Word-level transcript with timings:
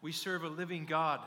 We 0.00 0.12
serve 0.12 0.44
a 0.44 0.48
living 0.48 0.84
God. 0.84 1.20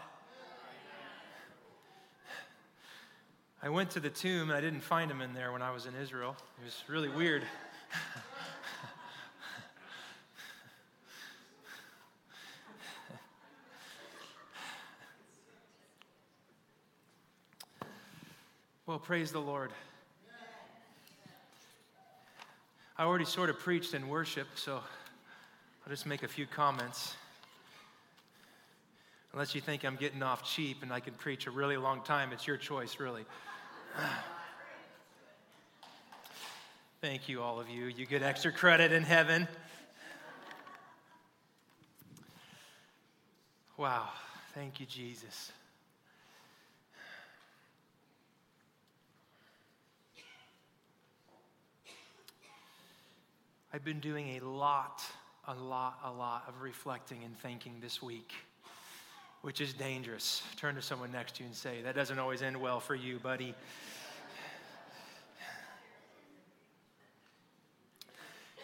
I 3.62 3.68
went 3.70 3.92
to 3.92 4.00
the 4.00 4.10
tomb 4.10 4.50
and 4.50 4.58
I 4.58 4.62
didn't 4.62 4.80
find 4.80 5.12
him 5.12 5.22
in 5.22 5.34
there 5.34 5.52
when 5.52 5.62
I 5.62 5.72
was 5.72 5.86
in 5.86 5.94
Israel. 5.96 6.38
It 6.60 6.64
was 6.64 6.84
really 6.88 7.10
weird. 7.10 7.44
well, 18.88 19.00
praise 19.00 19.34
the 19.34 19.42
Lord. 19.42 19.72
I 22.98 23.04
already 23.04 23.26
sort 23.26 23.50
of 23.50 23.60
preached 23.60 23.94
in 23.94 24.08
worship, 24.08 24.48
so 24.56 24.76
I'll 24.76 25.90
just 25.90 26.06
make 26.06 26.24
a 26.24 26.28
few 26.28 26.46
comments. 26.48 27.16
Unless 29.34 29.56
you 29.56 29.62
think 29.62 29.86
I'm 29.86 29.96
getting 29.96 30.22
off 30.24 30.44
cheap 30.44 30.84
and 30.84 30.92
I 30.92 31.00
can 31.00 31.14
preach 31.14 31.48
a 31.48 31.52
really 31.52 31.78
long 31.78 32.02
time, 32.04 32.34
it's 32.34 32.46
your 32.46 32.58
choice, 32.58 33.00
really. 33.00 33.26
Thank 37.02 37.30
you, 37.30 37.42
all 37.42 37.60
of 37.60 37.70
you. 37.70 37.86
You 37.86 38.06
get 38.06 38.24
extra 38.24 38.52
credit 38.52 38.92
in 38.92 39.04
heaven. 39.04 39.48
Wow. 43.78 44.10
Thank 44.54 44.82
you, 44.82 44.86
Jesus. 44.86 45.54
I've 53.74 53.86
been 53.86 54.02
doing 54.02 54.38
a 54.38 54.46
lot, 54.46 55.02
a 55.48 55.56
lot, 55.56 56.00
a 56.04 56.12
lot 56.12 56.44
of 56.50 56.62
reflecting 56.62 57.24
and 57.24 57.40
thinking 57.40 57.78
this 57.82 58.02
week, 58.02 58.34
which 59.42 59.62
is 59.62 59.74
dangerous. 59.74 60.42
Turn 60.58 60.76
to 60.76 60.82
someone 60.82 61.12
next 61.12 61.36
to 61.36 61.44
you 61.44 61.48
and 61.48 61.56
say, 61.56 61.82
That 61.82 61.96
doesn't 61.96 62.20
always 62.20 62.42
end 62.42 62.58
well 62.60 62.80
for 62.80 62.96
you, 62.96 63.20
buddy. 63.20 63.56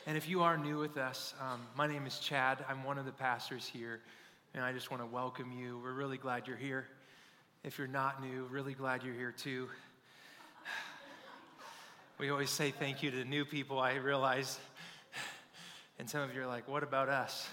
And 0.06 0.16
if 0.16 0.30
you 0.30 0.42
are 0.44 0.58
new 0.58 0.80
with 0.80 0.98
us, 0.98 1.34
um, 1.42 1.60
my 1.76 1.86
name 1.86 2.06
is 2.06 2.20
Chad. 2.20 2.64
I'm 2.70 2.86
one 2.86 2.98
of 2.98 3.06
the 3.06 3.12
pastors 3.12 3.66
here, 3.68 4.00
and 4.54 4.64
I 4.64 4.72
just 4.72 4.90
want 4.90 5.04
to 5.04 5.08
welcome 5.08 5.52
you. 5.52 5.82
We're 5.84 5.92
really 5.92 6.18
glad 6.18 6.48
you're 6.48 6.56
here. 6.56 6.88
If 7.66 7.78
you're 7.78 7.88
not 7.88 8.24
new, 8.24 8.46
really 8.50 8.74
glad 8.74 9.04
you're 9.04 9.14
here 9.14 9.34
too. 9.34 9.68
We 12.20 12.30
always 12.30 12.50
say 12.50 12.72
thank 12.72 13.04
you 13.04 13.12
to 13.12 13.26
new 13.26 13.44
people. 13.44 13.80
I 13.80 13.96
realize 13.96 14.58
and 16.00 16.08
some 16.08 16.22
of 16.22 16.36
you 16.36 16.42
are 16.42 16.48
like, 16.48 16.68
what 16.68 16.84
about 16.84 17.10
us? 17.10 17.48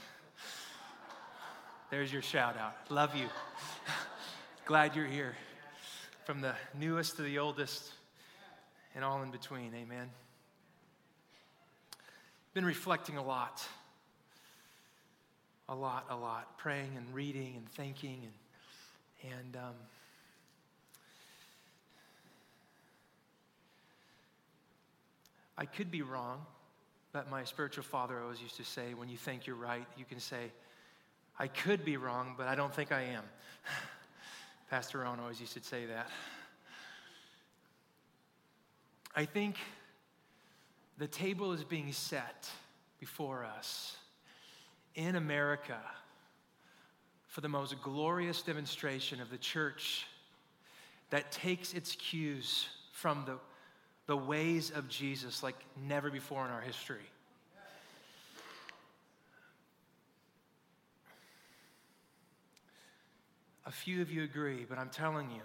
There's 1.90 2.12
your 2.12 2.22
shout 2.22 2.56
out. 2.56 2.74
Love 2.90 3.14
you. 3.14 3.26
Glad 4.66 4.96
you're 4.96 5.06
here. 5.06 5.36
From 6.24 6.40
the 6.40 6.54
newest 6.78 7.16
to 7.16 7.22
the 7.22 7.38
oldest 7.38 7.92
and 8.94 9.04
all 9.04 9.22
in 9.22 9.30
between. 9.30 9.72
Amen. 9.74 10.10
Been 12.54 12.64
reflecting 12.64 13.16
a 13.16 13.24
lot. 13.24 13.62
A 15.68 15.74
lot, 15.74 16.06
a 16.10 16.16
lot. 16.16 16.56
Praying 16.58 16.92
and 16.96 17.14
reading 17.14 17.54
and 17.56 17.68
thinking 17.70 18.22
and, 19.22 19.32
and 19.32 19.56
um, 19.56 19.74
I 25.56 25.66
could 25.66 25.90
be 25.90 26.02
wrong. 26.02 26.44
But 27.12 27.30
my 27.30 27.44
spiritual 27.44 27.84
father 27.84 28.20
always 28.20 28.42
used 28.42 28.56
to 28.56 28.64
say, 28.64 28.94
when 28.94 29.08
you 29.08 29.16
think 29.16 29.46
you're 29.46 29.54
right, 29.54 29.86
you 29.96 30.04
can 30.04 30.18
say, 30.18 30.50
I 31.38 31.48
could 31.48 31.84
be 31.84 31.96
wrong, 31.96 32.34
but 32.36 32.46
I 32.46 32.54
don't 32.54 32.74
think 32.74 32.92
I 32.92 33.02
am. 33.02 33.24
Pastor 34.70 34.98
Ron 35.00 35.20
always 35.20 35.40
used 35.40 35.54
to 35.54 35.62
say 35.62 35.86
that. 35.86 36.08
I 39.16 39.24
think 39.24 39.56
the 40.98 41.06
table 41.06 41.52
is 41.52 41.64
being 41.64 41.92
set 41.92 42.48
before 43.00 43.44
us 43.44 43.96
in 44.94 45.16
America 45.16 45.78
for 47.28 47.40
the 47.40 47.48
most 47.48 47.80
glorious 47.82 48.42
demonstration 48.42 49.20
of 49.20 49.30
the 49.30 49.38
church 49.38 50.06
that 51.10 51.32
takes 51.32 51.74
its 51.74 51.94
cues 51.96 52.68
from 52.92 53.24
the 53.26 53.38
the 54.06 54.16
ways 54.16 54.70
of 54.70 54.88
Jesus 54.88 55.42
like 55.42 55.56
never 55.86 56.10
before 56.10 56.44
in 56.44 56.50
our 56.50 56.60
history. 56.60 57.10
A 63.66 63.72
few 63.72 64.02
of 64.02 64.10
you 64.10 64.22
agree, 64.24 64.66
but 64.68 64.78
I'm 64.78 64.90
telling 64.90 65.30
you, 65.30 65.42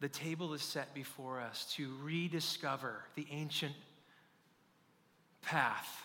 the 0.00 0.08
table 0.08 0.52
is 0.54 0.62
set 0.62 0.94
before 0.94 1.40
us 1.40 1.72
to 1.76 1.92
rediscover 2.02 3.04
the 3.14 3.26
ancient 3.30 3.74
path, 5.42 6.04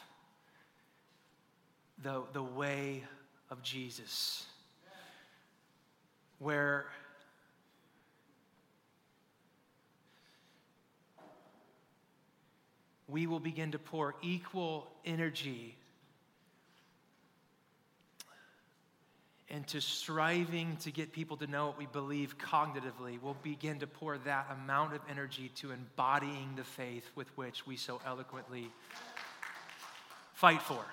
the, 2.01 2.23
the 2.33 2.43
way 2.43 3.03
of 3.49 3.61
Jesus, 3.61 4.45
where 6.39 6.85
we 13.07 13.25
will 13.25 13.39
begin 13.39 13.71
to 13.71 13.79
pour 13.79 14.15
equal 14.21 14.87
energy 15.05 15.75
into 19.49 19.79
striving 19.79 20.75
to 20.77 20.91
get 20.91 21.13
people 21.13 21.37
to 21.37 21.47
know 21.47 21.67
what 21.67 21.77
we 21.77 21.85
believe 21.85 22.37
cognitively, 22.37 23.21
we'll 23.21 23.37
begin 23.43 23.79
to 23.79 23.87
pour 23.87 24.17
that 24.17 24.47
amount 24.51 24.93
of 24.93 25.01
energy 25.09 25.49
to 25.55 25.71
embodying 25.71 26.49
the 26.57 26.63
faith 26.63 27.09
with 27.15 27.29
which 27.37 27.65
we 27.65 27.77
so 27.77 28.01
eloquently 28.05 28.69
fight 30.33 30.61
for. 30.61 30.83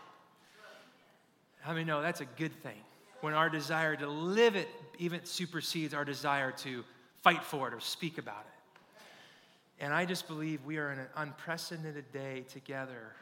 How 1.62 1.72
many 1.72 1.84
know 1.84 2.00
that's 2.00 2.20
a 2.20 2.26
good 2.26 2.52
thing? 2.62 2.78
When 3.22 3.34
our 3.34 3.48
desire 3.48 3.96
to 3.96 4.06
live 4.06 4.54
it 4.54 4.68
even 4.98 5.24
supersedes 5.24 5.94
our 5.94 6.04
desire 6.04 6.52
to 6.52 6.84
fight 7.22 7.42
for 7.42 7.68
it 7.68 7.74
or 7.74 7.80
speak 7.80 8.18
about 8.18 8.44
it. 8.46 9.82
And 9.84 9.92
I 9.92 10.04
just 10.04 10.28
believe 10.28 10.64
we 10.64 10.78
are 10.78 10.92
in 10.92 11.00
an 11.00 11.08
unprecedented 11.16 12.12
day 12.12 12.44
together 12.48 13.12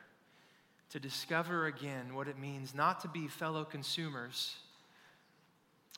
to 0.91 1.01
discover 1.01 1.67
again 1.67 2.15
what 2.15 2.29
it 2.29 2.39
means 2.39 2.75
not 2.75 3.01
to 3.01 3.09
be 3.09 3.29
fellow 3.29 3.65
consumers 3.65 4.57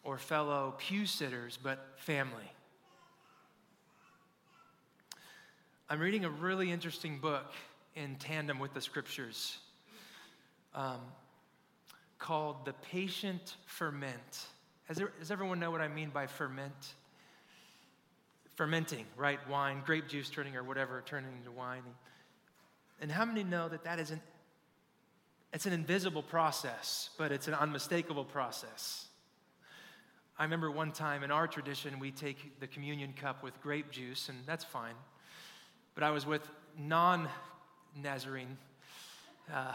or 0.05 0.19
fellow 0.19 0.75
pew 0.79 1.07
sitters, 1.07 1.59
but 1.61 1.95
family. 1.97 2.53
I'm 5.89 6.01
reading 6.01 6.25
a 6.25 6.31
really 6.31 6.71
interesting 6.71 7.19
book 7.19 7.53
in 7.95 8.17
tandem 8.17 8.59
with 8.59 8.75
the 8.75 8.81
scriptures 8.81 9.59
um, 10.75 11.01
called 12.19 12.65
The 12.65 12.73
Patient 12.91 13.57
Ferment. 13.67 14.47
There, 14.89 15.13
does 15.19 15.31
everyone 15.31 15.59
know 15.59 15.71
what 15.71 15.81
I 15.81 15.89
mean 15.89 16.11
by 16.11 16.27
ferment? 16.27 16.95
fermenting, 18.55 19.05
right? 19.17 19.39
Wine, 19.49 19.83
grape 19.85 20.09
juice 20.09 20.31
turning 20.31 20.57
or 20.57 20.63
whatever, 20.63 21.03
turning 21.07 21.31
into 21.39 21.51
wine. 21.51 21.83
And 23.01 23.11
how 23.11 23.25
many 23.25 23.43
know 23.43 23.69
that 23.69 23.85
that 23.85 23.99
is 23.99 24.11
an 24.11 24.21
it's 25.53 25.67
an 25.67 25.73
invisible 25.73 26.23
process, 26.23 27.11
but 27.17 27.31
it's 27.31 27.47
an 27.47 27.55
unmistakable 27.55 28.25
process. 28.25 29.07
I 30.37 30.43
remember 30.43 30.71
one 30.71 30.91
time 30.91 31.23
in 31.23 31.31
our 31.31 31.47
tradition, 31.47 32.01
we 32.01 32.11
take 32.11 32.59
the 32.59 32.67
communion 32.67 33.13
cup 33.13 33.43
with 33.45 33.61
grape 33.63 33.91
juice, 33.91 34.29
and 34.29 34.39
that's 34.47 34.65
fine. 34.65 34.95
But 35.95 36.03
I 36.03 36.11
was 36.11 36.27
with 36.27 36.49
non 36.77 37.29
Nazarene, 38.03 38.59
uh, 39.53 39.75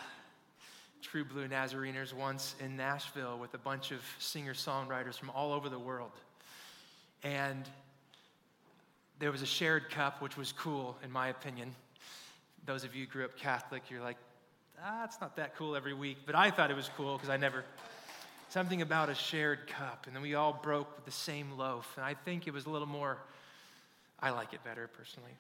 true 1.02 1.24
blue 1.24 1.47
Nazareners 1.47 2.14
once 2.14 2.56
in 2.59 2.75
Nashville 2.75 3.40
with 3.40 3.53
a 3.53 3.58
bunch 3.58 3.91
of 3.91 4.02
singer 4.20 4.53
songwriters 4.53 5.17
from 5.17 5.29
all 5.29 5.53
over 5.53 5.70
the 5.70 5.79
world. 5.79 6.11
And 7.23 7.64
there 9.20 9.32
was 9.32 9.41
a 9.41 9.46
shared 9.46 9.90
cup, 9.90 10.22
which 10.22 10.35
was 10.35 10.52
cool, 10.52 10.97
in 11.03 11.11
my 11.11 11.29
opinion. 11.29 11.73
Those 12.66 12.84
of 12.84 12.96
you 12.96 13.06
who 13.06 13.11
grew 13.11 13.26
up 13.26 13.38
Catholic, 13.38 13.84
you're 13.90 14.02
like, 14.02 14.17
ah, 14.84 15.06
it's 15.06 15.22
not 15.22 15.38
that 15.38 15.56
cool 15.56 15.76
every 15.76 15.94
week. 15.94 16.17
But 16.26 16.35
I 16.35 16.52
thought 16.52 16.70
it 16.70 16.76
was 16.76 16.90
cool 16.97 17.16
because 17.16 17.29
I 17.29 17.38
never, 17.38 17.64
something 18.49 18.81
about 18.81 19.09
a 19.09 19.16
shared 19.16 19.67
cup. 19.67 20.05
And 20.07 20.16
then 20.16 20.22
we 20.22 20.35
all 20.35 20.59
broke 20.61 20.96
with 20.96 21.05
the 21.05 21.11
same 21.11 21.57
loaf. 21.57 21.91
And 21.96 22.05
I 22.05 22.13
think 22.13 22.47
it 22.47 22.53
was 22.53 22.66
a 22.66 22.69
little 22.69 22.87
more, 22.87 23.17
I 24.19 24.31
like 24.31 24.53
it 24.53 24.63
better 24.63 24.87
personally. 24.87 25.31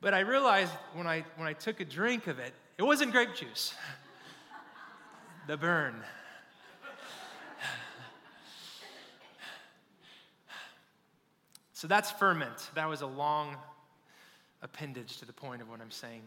But 0.00 0.14
I 0.14 0.20
realized 0.20 0.72
when 0.94 1.06
I, 1.06 1.24
when 1.36 1.48
I 1.48 1.54
took 1.54 1.80
a 1.80 1.84
drink 1.84 2.26
of 2.26 2.38
it, 2.38 2.52
it 2.76 2.82
wasn't 2.82 3.12
grape 3.12 3.34
juice. 3.34 3.74
the 5.48 5.56
burn. 5.56 5.94
So 11.72 11.86
that's 11.86 12.10
ferment. 12.10 12.70
That 12.74 12.88
was 12.88 13.02
a 13.02 13.06
long 13.06 13.56
appendage 14.62 15.18
to 15.18 15.24
the 15.24 15.32
point 15.32 15.62
of 15.62 15.70
what 15.70 15.80
I'm 15.80 15.92
saying. 15.92 16.22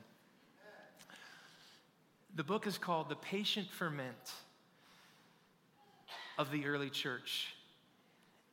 The 2.36 2.44
book 2.46 2.66
is 2.68 2.78
called 2.78 3.10
The 3.10 3.18
Patient 3.18 3.68
Ferment. 3.70 4.32
Of 6.42 6.52
the 6.52 6.66
early 6.66 6.90
church 6.90 7.54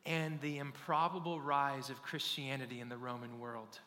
and 0.05 0.39
the 0.41 0.59
improbable 0.59 1.41
rise 1.41 1.89
of 1.89 2.01
Christianity 2.01 2.79
in 2.79 2.87
the 2.87 2.97
Roman 2.97 3.39
world. 3.39 3.79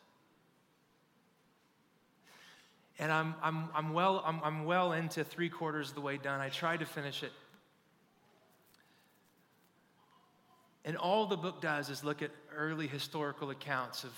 And 2.99 3.11
I'm, 3.11 3.33
I'm, 3.41 3.69
I'm, 3.73 3.93
well, 3.93 4.21
I'm, 4.25 4.39
I'm 4.43 4.65
well 4.65 4.91
into 4.91 5.23
three 5.23 5.49
quarters 5.49 5.89
of 5.89 5.95
the 5.95 6.01
way 6.01 6.17
done. 6.17 6.39
I 6.39 6.49
tried 6.49 6.81
to 6.81 6.85
finish 6.85 7.23
it. 7.23 7.31
And 10.85 10.97
all 10.97 11.25
the 11.25 11.37
book 11.37 11.61
does 11.61 11.89
is 11.89 12.03
look 12.03 12.21
at 12.21 12.31
early 12.55 12.87
historical 12.87 13.49
accounts 13.49 14.03
of 14.03 14.11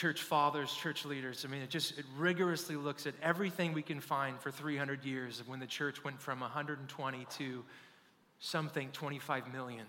church 0.00 0.22
fathers, 0.22 0.72
church 0.72 1.04
leaders. 1.04 1.44
I 1.44 1.48
mean, 1.48 1.60
it 1.60 1.68
just 1.68 1.98
it 1.98 2.06
rigorously 2.16 2.74
looks 2.74 3.06
at 3.06 3.12
everything 3.22 3.74
we 3.74 3.82
can 3.82 4.00
find 4.00 4.40
for 4.40 4.50
300 4.50 5.04
years 5.04 5.40
of 5.40 5.48
when 5.48 5.60
the 5.60 5.66
church 5.66 6.02
went 6.02 6.18
from 6.18 6.40
120 6.40 7.26
to 7.36 7.64
something 8.38 8.88
25 8.92 9.52
million. 9.52 9.84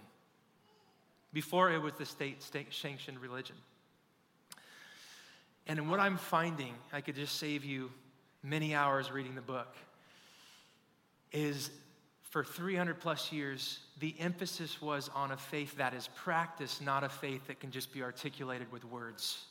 Before 1.31 1.71
it 1.71 1.81
was 1.81 1.93
the 1.93 2.05
state, 2.05 2.43
state 2.43 2.73
sanctioned 2.73 3.19
religion. 3.19 3.55
And 5.65 5.89
what 5.89 6.01
I'm 6.01 6.17
finding, 6.17 6.73
I 6.91 6.99
could 6.99 7.15
just 7.15 7.37
save 7.37 7.63
you 7.63 7.89
many 8.43 8.75
hours 8.75 9.13
reading 9.13 9.35
the 9.35 9.41
book, 9.41 9.73
is 11.31 11.71
for 12.23 12.43
300 12.43 12.99
plus 12.99 13.31
years, 13.31 13.79
the 14.01 14.13
emphasis 14.19 14.81
was 14.81 15.09
on 15.15 15.31
a 15.31 15.37
faith 15.37 15.77
that 15.77 15.93
is 15.93 16.09
practiced, 16.15 16.81
not 16.81 17.05
a 17.05 17.09
faith 17.09 17.47
that 17.47 17.61
can 17.61 17.71
just 17.71 17.93
be 17.93 18.03
articulated 18.03 18.69
with 18.73 18.83
words. 18.83 19.45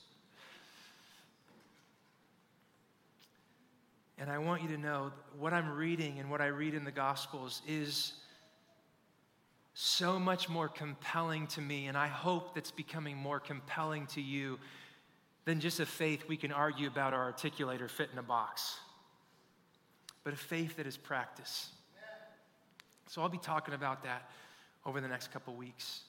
And 4.21 4.31
I 4.31 4.37
want 4.37 4.61
you 4.61 4.69
to 4.69 4.77
know 4.77 5.13
what 5.39 5.55
I'm 5.55 5.71
reading 5.71 6.19
and 6.19 6.31
what 6.31 6.43
I 6.43 6.49
read 6.49 6.75
in 6.75 6.85
the 6.85 6.93
Gospels 6.93 7.63
is 7.67 8.13
so 9.73 10.19
much 10.19 10.47
more 10.47 10.69
compelling 10.69 11.47
to 11.49 11.63
me, 11.63 11.87
and 11.87 11.97
I 11.97 12.07
hope 12.07 12.55
that's 12.55 12.71
becoming 12.71 13.17
more 13.17 13.41
compelling 13.41 14.07
to 14.09 14.21
you 14.21 14.59
than 15.47 15.59
just 15.59 15.81
a 15.81 15.87
faith 15.87 16.25
we 16.29 16.37
can 16.37 16.53
argue 16.53 16.87
about 16.87 17.15
or 17.15 17.21
articulate 17.21 17.81
or 17.81 17.89
fit 17.89 18.11
in 18.13 18.19
a 18.19 18.23
box, 18.23 18.77
but 20.23 20.35
a 20.35 20.37
faith 20.37 20.77
that 20.77 20.87
is 20.87 20.99
practice. 20.99 21.71
So 23.07 23.23
I'll 23.23 23.31
be 23.31 23.39
talking 23.39 23.73
about 23.73 24.05
that 24.05 24.31
over 24.85 25.01
the 25.01 25.09
next 25.09 25.33
couple 25.33 25.55
weeks. 25.55 26.03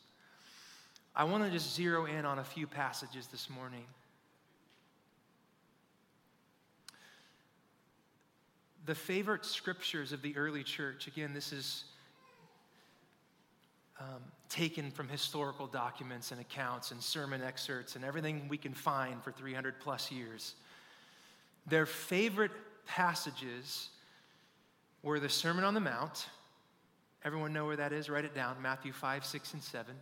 I 1.15 1.23
want 1.23 1.45
to 1.45 1.49
just 1.49 1.73
zero 1.73 2.05
in 2.05 2.25
on 2.25 2.39
a 2.39 2.43
few 2.43 2.67
passages 2.67 3.27
this 3.27 3.49
morning. 3.49 3.85
The 8.85 8.95
favorite 8.95 9.45
scriptures 9.45 10.11
of 10.11 10.21
the 10.21 10.35
early 10.35 10.63
church, 10.63 11.07
again, 11.07 11.33
this 11.33 11.53
is 11.53 11.83
um, 13.99 14.23
taken 14.49 14.89
from 14.91 15.07
historical 15.07 15.67
documents 15.67 16.31
and 16.31 16.41
accounts 16.41 16.91
and 16.91 17.01
sermon 17.01 17.43
excerpts 17.43 17.95
and 17.95 18.03
everything 18.03 18.47
we 18.49 18.57
can 18.57 18.73
find 18.73 19.23
for 19.23 19.31
300 19.31 19.79
plus 19.79 20.11
years. 20.11 20.55
Their 21.67 21.85
favorite 21.85 22.51
passages 22.87 23.89
were 25.03 25.19
the 25.19 25.29
Sermon 25.29 25.63
on 25.63 25.75
the 25.75 25.79
Mount 25.79 26.27
Everyone 27.23 27.53
know 27.53 27.65
where 27.65 27.75
that 27.75 27.93
is? 27.93 28.09
Write 28.09 28.25
it 28.25 28.33
down 28.33 28.59
Matthew 28.61 28.91
5, 28.91 29.23
6, 29.23 29.53
and 29.53 29.63
7. 29.63 29.95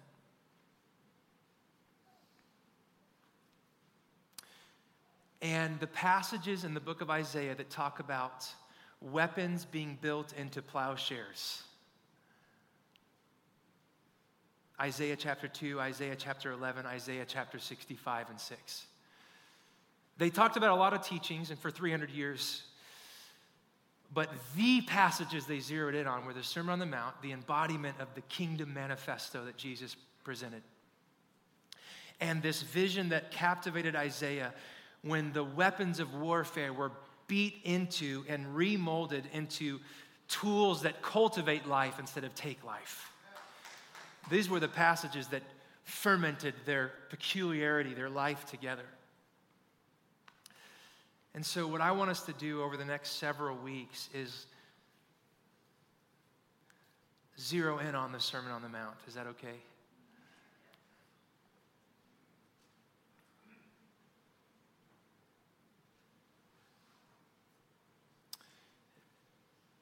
And 5.41 5.79
the 5.79 5.87
passages 5.87 6.63
in 6.63 6.73
the 6.73 6.79
book 6.79 7.01
of 7.01 7.09
Isaiah 7.09 7.55
that 7.55 7.69
talk 7.69 7.99
about 7.99 8.47
weapons 9.01 9.65
being 9.65 9.97
built 10.01 10.33
into 10.33 10.61
plowshares. 10.61 11.63
Isaiah 14.79 15.15
chapter 15.17 15.47
2, 15.47 15.79
Isaiah 15.79 16.15
chapter 16.17 16.51
11, 16.51 16.85
Isaiah 16.85 17.25
chapter 17.27 17.59
65 17.59 18.29
and 18.29 18.39
6. 18.39 18.85
They 20.17 20.29
talked 20.29 20.57
about 20.57 20.71
a 20.71 20.75
lot 20.75 20.93
of 20.93 21.01
teachings, 21.05 21.49
and 21.49 21.59
for 21.59 21.71
300 21.71 22.09
years, 22.09 22.63
but 24.13 24.29
the 24.55 24.81
passages 24.81 25.45
they 25.45 25.59
zeroed 25.59 25.95
in 25.95 26.07
on 26.07 26.25
were 26.25 26.33
the 26.33 26.43
Sermon 26.43 26.73
on 26.73 26.79
the 26.79 26.85
Mount, 26.85 27.21
the 27.21 27.31
embodiment 27.31 27.95
of 27.99 28.07
the 28.15 28.21
kingdom 28.21 28.73
manifesto 28.73 29.45
that 29.45 29.57
Jesus 29.57 29.95
presented. 30.23 30.63
And 32.19 32.41
this 32.41 32.61
vision 32.61 33.09
that 33.09 33.31
captivated 33.31 33.95
Isaiah 33.95 34.53
when 35.03 35.31
the 35.31 35.43
weapons 35.43 35.99
of 35.99 36.13
warfare 36.15 36.73
were 36.73 36.91
beat 37.29 37.61
into 37.63 38.25
and 38.27 38.45
remolded 38.53 39.23
into 39.31 39.79
tools 40.27 40.81
that 40.81 41.01
cultivate 41.01 41.65
life 41.65 41.97
instead 41.99 42.25
of 42.25 42.35
take 42.35 42.61
life. 42.65 43.13
These 44.29 44.49
were 44.49 44.59
the 44.59 44.67
passages 44.67 45.27
that 45.27 45.43
fermented 45.85 46.53
their 46.65 46.91
peculiarity, 47.09 47.93
their 47.93 48.09
life 48.09 48.45
together. 48.45 48.85
And 51.33 51.45
so, 51.45 51.67
what 51.67 51.79
I 51.79 51.91
want 51.91 52.09
us 52.09 52.21
to 52.23 52.33
do 52.33 52.61
over 52.61 52.75
the 52.75 52.85
next 52.85 53.11
several 53.11 53.55
weeks 53.55 54.09
is 54.13 54.45
zero 57.39 57.77
in 57.79 57.95
on 57.95 58.11
the 58.11 58.19
Sermon 58.19 58.51
on 58.51 58.61
the 58.61 58.69
Mount. 58.69 58.97
Is 59.07 59.13
that 59.13 59.27
okay? 59.27 59.55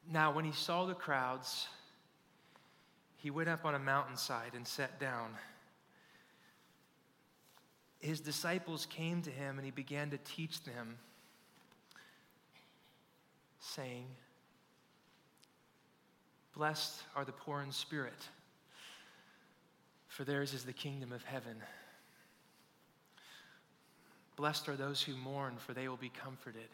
Now, 0.10 0.32
when 0.32 0.46
he 0.46 0.54
saw 0.54 0.86
the 0.86 0.94
crowds, 0.94 1.68
he 3.18 3.30
went 3.30 3.50
up 3.50 3.66
on 3.66 3.76
a 3.76 3.80
mountainside 3.80 4.54
and 4.56 4.66
sat 4.66 5.00
down. 5.00 5.32
His 8.00 8.22
disciples 8.22 8.86
came 8.86 9.22
to 9.24 9.32
him 9.32 9.58
and 9.58 9.66
he 9.66 9.72
began 9.72 10.12
to 10.12 10.18
teach 10.20 10.64
them 10.64 10.98
saying, 13.60 14.06
Blessed 16.56 17.02
are 17.16 17.26
the 17.26 17.32
poor 17.32 17.62
in 17.62 17.72
spirit, 17.72 18.28
for 20.08 20.24
theirs 20.24 20.54
is 20.54 20.64
the 20.64 20.74
kingdom 20.74 21.12
of 21.12 21.24
heaven. 21.24 21.58
Blessed 24.38 24.70
are 24.70 24.76
those 24.76 25.02
who 25.02 25.16
mourn, 25.18 25.58
for 25.58 25.74
they 25.74 25.88
will 25.88 25.98
be 25.98 26.10
comforted. 26.10 26.70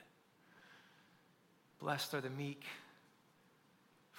Blessed 1.79 2.13
are 2.13 2.21
the 2.21 2.29
meek, 2.29 2.63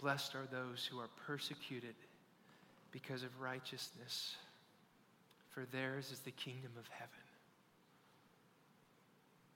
Blessed 0.00 0.34
are 0.34 0.46
those 0.50 0.88
who 0.90 0.98
are 0.98 1.08
persecuted 1.26 1.94
because 2.92 3.22
of 3.22 3.40
righteousness, 3.40 4.36
for 5.50 5.64
theirs 5.72 6.10
is 6.12 6.20
the 6.20 6.30
kingdom 6.30 6.70
of 6.78 6.88
heaven. 6.88 7.08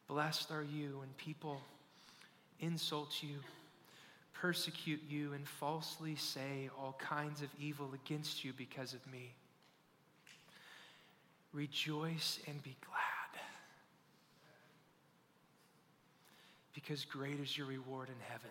Blessed 0.08 0.50
are 0.50 0.64
you 0.64 0.98
when 0.98 1.08
people 1.16 1.60
insult 2.60 3.22
you 3.22 3.36
persecute 4.42 5.00
you 5.08 5.34
and 5.34 5.46
falsely 5.46 6.16
say 6.16 6.68
all 6.76 6.96
kinds 6.98 7.42
of 7.42 7.48
evil 7.60 7.88
against 7.94 8.44
you 8.44 8.52
because 8.52 8.92
of 8.92 9.12
me. 9.12 9.32
Rejoice 11.52 12.40
and 12.48 12.60
be 12.64 12.76
glad, 12.84 13.40
because 16.74 17.04
great 17.04 17.38
is 17.38 17.56
your 17.56 17.68
reward 17.68 18.08
in 18.08 18.16
heaven. 18.28 18.50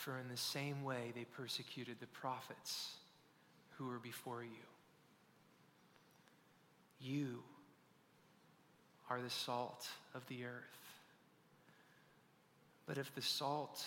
For 0.00 0.18
in 0.18 0.28
the 0.28 0.36
same 0.36 0.82
way 0.82 1.12
they 1.14 1.24
persecuted 1.24 1.96
the 2.00 2.06
prophets 2.06 2.94
who 3.76 3.86
were 3.86 3.98
before 3.98 4.42
you. 4.42 4.48
You 7.02 7.42
are 9.10 9.20
the 9.20 9.28
salt 9.28 9.86
of 10.14 10.26
the 10.28 10.46
earth. 10.46 10.54
But 12.86 12.96
if 12.96 13.14
the 13.14 13.20
salt 13.20 13.84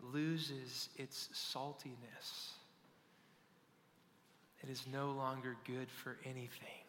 loses 0.00 0.88
its 0.96 1.28
saltiness, 1.32 2.50
it 4.64 4.68
is 4.68 4.82
no 4.92 5.12
longer 5.12 5.56
good 5.64 5.88
for 5.92 6.16
anything 6.24 6.82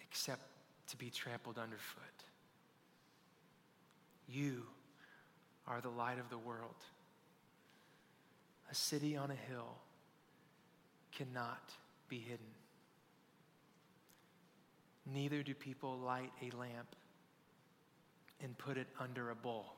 except 0.00 0.40
to 0.88 0.96
be 0.96 1.10
trampled 1.10 1.58
underfoot. 1.58 2.24
You 4.26 4.62
are 5.70 5.80
the 5.80 5.88
light 5.88 6.18
of 6.18 6.28
the 6.30 6.38
world. 6.38 6.74
A 8.70 8.74
city 8.74 9.16
on 9.16 9.30
a 9.30 9.36
hill 9.36 9.76
cannot 11.12 11.72
be 12.08 12.18
hidden. 12.18 12.46
Neither 15.06 15.42
do 15.42 15.54
people 15.54 15.96
light 15.98 16.32
a 16.42 16.54
lamp 16.56 16.96
and 18.42 18.58
put 18.58 18.76
it 18.76 18.88
under 18.98 19.30
a 19.30 19.34
bowl. 19.34 19.76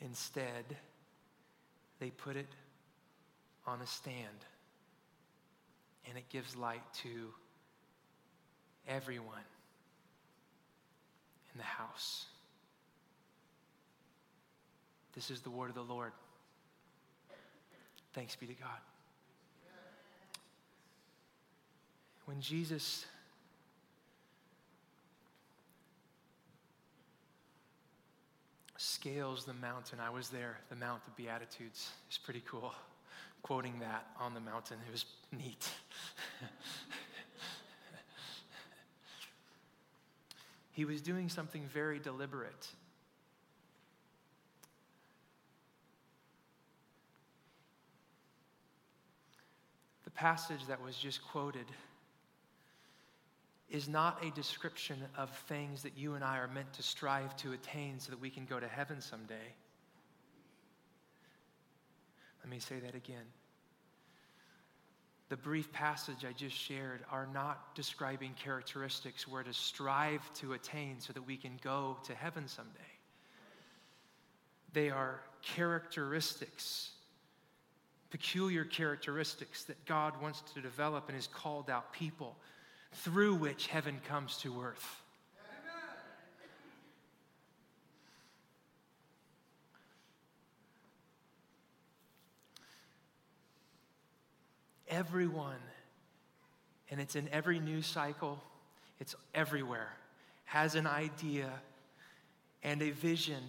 Instead, 0.00 0.76
they 1.98 2.10
put 2.10 2.36
it 2.36 2.46
on 3.66 3.80
a 3.80 3.86
stand, 3.86 4.44
and 6.08 6.18
it 6.18 6.28
gives 6.28 6.54
light 6.56 6.82
to 7.02 7.32
everyone 8.86 9.44
in 11.52 11.58
the 11.58 11.64
house. 11.64 12.26
This 15.18 15.32
is 15.32 15.40
the 15.40 15.50
word 15.50 15.68
of 15.68 15.74
the 15.74 15.82
Lord. 15.82 16.12
Thanks 18.12 18.36
be 18.36 18.46
to 18.46 18.54
God. 18.54 18.78
When 22.26 22.40
Jesus 22.40 23.04
scales 28.76 29.44
the 29.44 29.54
mountain, 29.54 29.98
I 29.98 30.08
was 30.10 30.28
there, 30.28 30.60
the 30.68 30.76
Mount 30.76 31.02
of 31.08 31.16
Beatitudes. 31.16 31.90
It's 32.06 32.18
pretty 32.18 32.44
cool. 32.46 32.72
Quoting 33.42 33.80
that 33.80 34.06
on 34.20 34.34
the 34.34 34.40
mountain, 34.40 34.78
it 34.86 34.92
was 34.92 35.04
neat. 35.36 35.68
he 40.70 40.84
was 40.84 41.02
doing 41.02 41.28
something 41.28 41.64
very 41.74 41.98
deliberate. 41.98 42.68
Passage 50.18 50.66
that 50.66 50.82
was 50.82 50.96
just 50.96 51.22
quoted 51.28 51.66
is 53.70 53.88
not 53.88 54.24
a 54.24 54.32
description 54.32 54.96
of 55.16 55.30
things 55.46 55.84
that 55.84 55.96
you 55.96 56.14
and 56.14 56.24
I 56.24 56.38
are 56.38 56.48
meant 56.48 56.72
to 56.72 56.82
strive 56.82 57.36
to 57.36 57.52
attain 57.52 58.00
so 58.00 58.10
that 58.10 58.20
we 58.20 58.28
can 58.28 58.44
go 58.44 58.58
to 58.58 58.66
heaven 58.66 59.00
someday. 59.00 59.54
Let 62.42 62.50
me 62.50 62.58
say 62.58 62.80
that 62.80 62.96
again. 62.96 63.26
The 65.28 65.36
brief 65.36 65.70
passage 65.70 66.24
I 66.28 66.32
just 66.32 66.56
shared 66.56 67.04
are 67.12 67.28
not 67.32 67.76
describing 67.76 68.34
characteristics 68.42 69.28
we're 69.28 69.44
to 69.44 69.52
strive 69.52 70.32
to 70.34 70.54
attain 70.54 70.96
so 70.98 71.12
that 71.12 71.24
we 71.24 71.36
can 71.36 71.60
go 71.62 71.96
to 72.06 72.14
heaven 72.14 72.48
someday. 72.48 72.80
They 74.72 74.90
are 74.90 75.20
characteristics, 75.42 76.90
peculiar 78.10 78.64
characteristics 78.64 79.64
that 79.64 79.84
God 79.84 80.20
wants 80.22 80.42
to 80.54 80.60
develop 80.60 81.08
in 81.08 81.14
His 81.14 81.26
called 81.26 81.68
out 81.68 81.92
people 81.92 82.36
through 82.92 83.34
which 83.34 83.66
heaven 83.66 84.00
comes 84.08 84.36
to 84.38 84.62
earth. 84.62 85.02
Everyone, 94.90 95.60
and 96.90 96.98
it's 96.98 97.14
in 97.14 97.28
every 97.28 97.60
news 97.60 97.86
cycle, 97.86 98.42
it's 98.98 99.14
everywhere, 99.34 99.92
has 100.46 100.74
an 100.74 100.86
idea 100.86 101.50
and 102.62 102.80
a 102.80 102.90
vision 102.90 103.42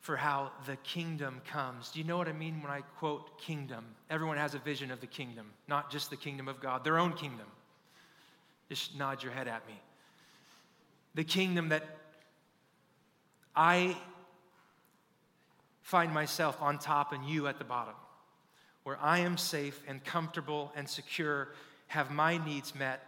for 0.00 0.16
how 0.16 0.52
the 0.66 0.76
kingdom 0.76 1.40
comes. 1.50 1.90
Do 1.90 1.98
you 1.98 2.04
know 2.04 2.16
what 2.16 2.28
I 2.28 2.32
mean 2.32 2.62
when 2.62 2.70
I 2.70 2.82
quote 2.98 3.40
kingdom? 3.40 3.84
Everyone 4.10 4.36
has 4.36 4.54
a 4.54 4.58
vision 4.58 4.90
of 4.90 5.00
the 5.00 5.06
kingdom, 5.06 5.46
not 5.66 5.90
just 5.90 6.10
the 6.10 6.16
kingdom 6.16 6.48
of 6.48 6.60
God, 6.60 6.84
their 6.84 6.98
own 6.98 7.12
kingdom. 7.12 7.46
Just 8.68 8.96
nod 8.96 9.22
your 9.22 9.32
head 9.32 9.48
at 9.48 9.66
me. 9.66 9.74
The 11.14 11.24
kingdom 11.24 11.70
that 11.70 11.84
I 13.56 13.96
find 15.82 16.12
myself 16.12 16.60
on 16.60 16.78
top 16.78 17.12
and 17.12 17.24
you 17.24 17.48
at 17.48 17.58
the 17.58 17.64
bottom, 17.64 17.94
where 18.84 18.98
I 19.02 19.20
am 19.20 19.36
safe 19.36 19.82
and 19.88 20.04
comfortable 20.04 20.70
and 20.76 20.88
secure, 20.88 21.48
have 21.88 22.10
my 22.10 22.36
needs 22.44 22.74
met, 22.74 23.02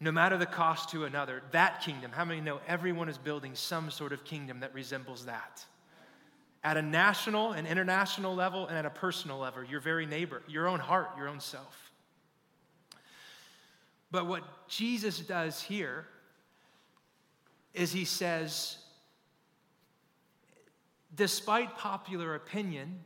no 0.00 0.10
matter 0.12 0.36
the 0.36 0.46
cost 0.46 0.90
to 0.90 1.04
another. 1.04 1.42
That 1.52 1.80
kingdom, 1.80 2.10
how 2.10 2.24
many 2.24 2.40
know 2.40 2.60
everyone 2.66 3.08
is 3.08 3.18
building 3.18 3.54
some 3.54 3.90
sort 3.90 4.12
of 4.12 4.24
kingdom 4.24 4.60
that 4.60 4.74
resembles 4.74 5.26
that? 5.26 5.64
At 6.64 6.76
a 6.76 6.82
national 6.82 7.52
and 7.52 7.66
international 7.66 8.34
level 8.34 8.68
and 8.68 8.78
at 8.78 8.86
a 8.86 8.90
personal 8.90 9.38
level, 9.38 9.64
your 9.64 9.80
very 9.80 10.06
neighbor, 10.06 10.42
your 10.46 10.68
own 10.68 10.78
heart, 10.78 11.10
your 11.16 11.28
own 11.28 11.40
self. 11.40 11.90
But 14.12 14.26
what 14.26 14.68
Jesus 14.68 15.18
does 15.18 15.62
here 15.62 16.06
is 17.74 17.92
he 17.92 18.04
says, 18.04 18.76
despite 21.14 21.78
popular 21.78 22.34
opinion, 22.34 23.00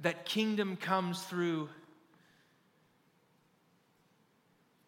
that 0.00 0.24
kingdom 0.24 0.76
comes 0.76 1.22
through 1.22 1.68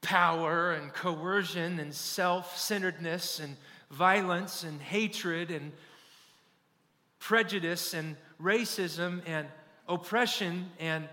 power 0.00 0.73
and 0.73 0.93
coercion 0.93 1.78
and 1.78 1.93
self 1.93 2.57
centeredness 2.57 3.40
and 3.40 3.57
violence 3.90 4.62
and 4.62 4.81
hatred 4.81 5.50
and 5.50 5.73
prejudice 7.19 7.95
and 7.95 8.16
racism 8.40 9.21
and 9.26 9.47
oppression 9.88 10.71
and 10.78 11.09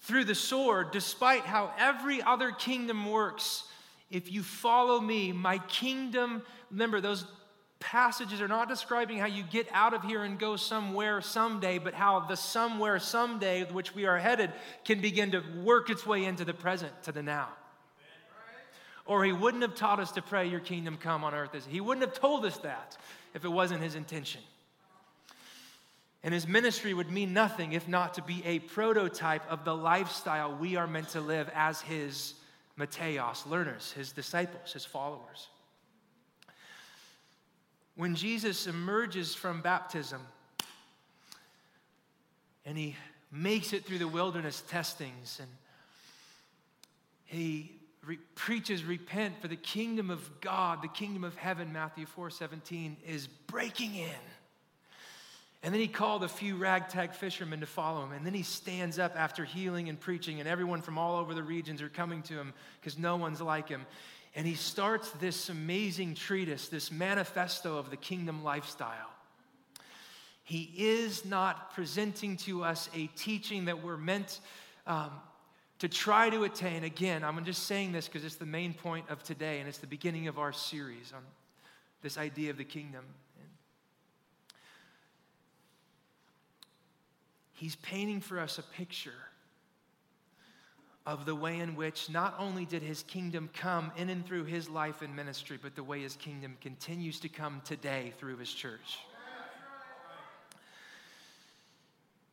through 0.00 0.24
the 0.24 0.34
sword, 0.34 0.90
despite 0.90 1.42
how 1.42 1.72
every 1.78 2.22
other 2.22 2.50
kingdom 2.50 3.10
works. 3.10 3.64
If 4.10 4.30
you 4.30 4.42
follow 4.42 5.00
me, 5.00 5.32
my 5.32 5.58
kingdom, 5.58 6.42
remember, 6.70 7.00
those 7.00 7.24
passages 7.80 8.40
are 8.40 8.48
not 8.48 8.68
describing 8.68 9.18
how 9.18 9.26
you 9.26 9.42
get 9.42 9.66
out 9.72 9.94
of 9.94 10.02
here 10.02 10.22
and 10.22 10.38
go 10.38 10.56
somewhere 10.56 11.20
someday, 11.20 11.78
but 11.78 11.94
how 11.94 12.20
the 12.20 12.36
somewhere 12.36 12.98
someday, 12.98 13.64
which 13.64 13.94
we 13.94 14.04
are 14.04 14.18
headed, 14.18 14.52
can 14.84 15.00
begin 15.00 15.30
to 15.30 15.42
work 15.62 15.88
its 15.88 16.06
way 16.06 16.24
into 16.24 16.44
the 16.44 16.54
present, 16.54 16.92
to 17.04 17.12
the 17.12 17.22
now. 17.22 17.48
Or 19.06 19.24
he 19.24 19.32
wouldn't 19.32 19.62
have 19.62 19.74
taught 19.74 20.00
us 20.00 20.12
to 20.12 20.22
pray, 20.22 20.46
Your 20.46 20.60
kingdom 20.60 20.96
come 20.96 21.24
on 21.24 21.34
earth. 21.34 21.54
As 21.54 21.66
He 21.66 21.80
wouldn't 21.80 22.06
have 22.06 22.18
told 22.18 22.44
us 22.44 22.56
that 22.58 22.96
if 23.34 23.44
it 23.44 23.48
wasn't 23.48 23.82
his 23.82 23.94
intention. 23.94 24.40
And 26.22 26.32
his 26.32 26.48
ministry 26.48 26.94
would 26.94 27.10
mean 27.10 27.34
nothing 27.34 27.72
if 27.72 27.86
not 27.86 28.14
to 28.14 28.22
be 28.22 28.42
a 28.46 28.60
prototype 28.60 29.42
of 29.50 29.64
the 29.64 29.76
lifestyle 29.76 30.56
we 30.56 30.76
are 30.76 30.86
meant 30.86 31.10
to 31.10 31.20
live 31.20 31.50
as 31.54 31.82
his 31.82 32.34
mathetes, 32.78 33.46
learners, 33.46 33.92
his 33.92 34.12
disciples, 34.12 34.72
his 34.72 34.86
followers. 34.86 35.48
When 37.96 38.14
Jesus 38.14 38.66
emerges 38.66 39.34
from 39.34 39.60
baptism 39.60 40.20
and 42.64 42.78
he 42.78 42.96
makes 43.30 43.72
it 43.72 43.84
through 43.84 43.98
the 43.98 44.08
wilderness 44.08 44.62
testings 44.68 45.40
and 45.40 45.50
he 47.26 47.73
re- 48.06 48.18
preaches 48.34 48.84
repent 48.84 49.40
for 49.40 49.48
the 49.48 49.56
kingdom 49.56 50.10
of 50.10 50.40
God, 50.40 50.82
the 50.82 50.88
kingdom 50.88 51.24
of 51.24 51.34
heaven, 51.36 51.72
Matthew 51.72 52.06
4 52.06 52.30
17, 52.30 52.96
is 53.06 53.26
breaking 53.26 53.94
in. 53.96 54.10
And 55.62 55.72
then 55.72 55.80
he 55.80 55.88
called 55.88 56.22
a 56.22 56.28
few 56.28 56.56
ragtag 56.56 57.14
fishermen 57.14 57.60
to 57.60 57.66
follow 57.66 58.04
him. 58.04 58.12
And 58.12 58.26
then 58.26 58.34
he 58.34 58.42
stands 58.42 58.98
up 58.98 59.16
after 59.16 59.46
healing 59.46 59.88
and 59.88 59.98
preaching, 59.98 60.38
and 60.38 60.48
everyone 60.48 60.82
from 60.82 60.98
all 60.98 61.16
over 61.16 61.32
the 61.32 61.42
regions 61.42 61.80
are 61.80 61.88
coming 61.88 62.20
to 62.24 62.34
him 62.34 62.52
because 62.80 62.98
no 62.98 63.16
one's 63.16 63.40
like 63.40 63.68
him. 63.68 63.86
And 64.34 64.46
he 64.46 64.56
starts 64.56 65.10
this 65.12 65.48
amazing 65.48 66.16
treatise, 66.16 66.68
this 66.68 66.92
manifesto 66.92 67.78
of 67.78 67.88
the 67.88 67.96
kingdom 67.96 68.44
lifestyle. 68.44 69.10
He 70.42 70.70
is 70.76 71.24
not 71.24 71.72
presenting 71.72 72.36
to 72.38 72.62
us 72.62 72.90
a 72.94 73.06
teaching 73.16 73.64
that 73.64 73.82
we're 73.82 73.96
meant 73.96 74.40
um, 74.86 75.10
to 75.80 75.88
try 75.88 76.30
to 76.30 76.44
attain. 76.44 76.84
Again, 76.84 77.24
I'm 77.24 77.44
just 77.44 77.64
saying 77.64 77.92
this 77.92 78.06
because 78.06 78.24
it's 78.24 78.36
the 78.36 78.46
main 78.46 78.74
point 78.74 79.06
of 79.10 79.22
today, 79.22 79.60
and 79.60 79.68
it's 79.68 79.78
the 79.78 79.86
beginning 79.86 80.28
of 80.28 80.38
our 80.38 80.52
series 80.52 81.12
on 81.14 81.22
this 82.02 82.18
idea 82.18 82.50
of 82.50 82.56
the 82.56 82.64
kingdom. 82.64 83.04
he's 87.54 87.76
painting 87.76 88.20
for 88.20 88.38
us 88.38 88.58
a 88.58 88.62
picture 88.62 89.12
of 91.06 91.24
the 91.24 91.34
way 91.34 91.58
in 91.58 91.76
which 91.76 92.10
not 92.10 92.34
only 92.38 92.64
did 92.64 92.82
his 92.82 93.02
kingdom 93.04 93.48
come 93.54 93.92
in 93.96 94.08
and 94.10 94.26
through 94.26 94.44
his 94.44 94.68
life 94.68 95.02
and 95.02 95.14
ministry, 95.14 95.58
but 95.60 95.74
the 95.74 95.82
way 95.82 96.02
his 96.02 96.16
kingdom 96.16 96.56
continues 96.60 97.20
to 97.20 97.28
come 97.28 97.62
today 97.64 98.12
through 98.18 98.36
his 98.36 98.52
church. 98.52 98.98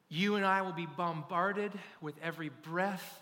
You 0.09 0.35
and 0.35 0.45
I 0.45 0.61
will 0.61 0.73
be 0.73 0.85
bombarded 0.85 1.71
with 2.01 2.15
every 2.21 2.49
breath 2.49 3.21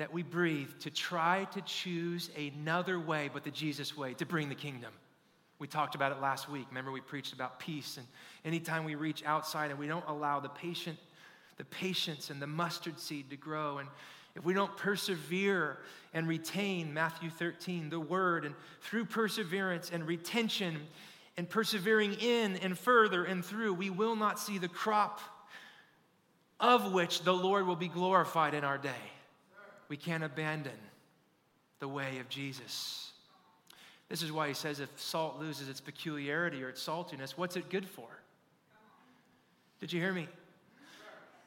that 0.00 0.14
we 0.14 0.22
breathe 0.22 0.70
to 0.80 0.90
try 0.90 1.46
to 1.52 1.60
choose 1.60 2.30
another 2.34 2.98
way 2.98 3.28
but 3.30 3.44
the 3.44 3.50
Jesus 3.50 3.94
way 3.94 4.14
to 4.14 4.24
bring 4.24 4.48
the 4.48 4.54
kingdom. 4.54 4.90
We 5.58 5.66
talked 5.66 5.94
about 5.94 6.10
it 6.10 6.22
last 6.22 6.48
week. 6.48 6.64
Remember, 6.70 6.90
we 6.90 7.02
preached 7.02 7.34
about 7.34 7.60
peace. 7.60 7.98
And 7.98 8.06
anytime 8.46 8.84
we 8.84 8.94
reach 8.94 9.22
outside 9.26 9.68
and 9.68 9.78
we 9.78 9.86
don't 9.86 10.08
allow 10.08 10.40
the 10.40 10.48
patient, 10.48 10.96
the 11.58 11.66
patience 11.66 12.30
and 12.30 12.40
the 12.40 12.46
mustard 12.46 12.98
seed 12.98 13.28
to 13.28 13.36
grow, 13.36 13.76
and 13.76 13.90
if 14.34 14.42
we 14.42 14.54
don't 14.54 14.74
persevere 14.74 15.76
and 16.14 16.26
retain 16.26 16.94
Matthew 16.94 17.28
13, 17.28 17.90
the 17.90 18.00
word, 18.00 18.46
and 18.46 18.54
through 18.80 19.04
perseverance 19.04 19.90
and 19.92 20.06
retention 20.06 20.78
and 21.36 21.46
persevering 21.46 22.14
in 22.14 22.56
and 22.56 22.78
further 22.78 23.24
and 23.24 23.44
through, 23.44 23.74
we 23.74 23.90
will 23.90 24.16
not 24.16 24.38
see 24.38 24.56
the 24.56 24.66
crop 24.66 25.20
of 26.58 26.90
which 26.90 27.20
the 27.20 27.34
Lord 27.34 27.66
will 27.66 27.76
be 27.76 27.88
glorified 27.88 28.54
in 28.54 28.64
our 28.64 28.78
day. 28.78 29.19
We 29.90 29.96
can't 29.96 30.22
abandon 30.22 30.78
the 31.80 31.88
way 31.88 32.20
of 32.20 32.28
Jesus. 32.28 33.10
This 34.08 34.22
is 34.22 34.30
why 34.30 34.46
he 34.46 34.54
says 34.54 34.78
if 34.78 34.88
salt 34.96 35.40
loses 35.40 35.68
its 35.68 35.80
peculiarity 35.80 36.62
or 36.62 36.68
its 36.68 36.86
saltiness, 36.86 37.32
what's 37.32 37.56
it 37.56 37.68
good 37.68 37.86
for? 37.86 38.06
Did 39.80 39.92
you 39.92 40.00
hear 40.00 40.12
me? 40.12 40.28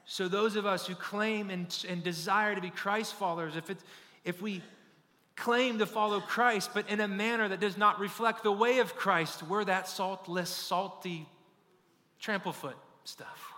So, 0.04 0.28
those 0.28 0.56
of 0.56 0.66
us 0.66 0.86
who 0.86 0.94
claim 0.94 1.48
and, 1.48 1.74
and 1.88 2.02
desire 2.02 2.54
to 2.54 2.60
be 2.60 2.68
Christ 2.68 3.14
followers, 3.14 3.56
if, 3.56 3.70
it's, 3.70 3.82
if 4.24 4.42
we 4.42 4.60
claim 5.34 5.78
to 5.78 5.86
follow 5.86 6.20
Christ, 6.20 6.70
but 6.74 6.90
in 6.90 7.00
a 7.00 7.08
manner 7.08 7.48
that 7.48 7.60
does 7.60 7.78
not 7.78 7.98
reflect 7.98 8.42
the 8.42 8.52
way 8.52 8.80
of 8.80 8.94
Christ, 8.94 9.42
we're 9.42 9.64
that 9.64 9.88
saltless, 9.88 10.50
salty, 10.50 11.26
tramplefoot 12.20 12.74
stuff. 13.04 13.53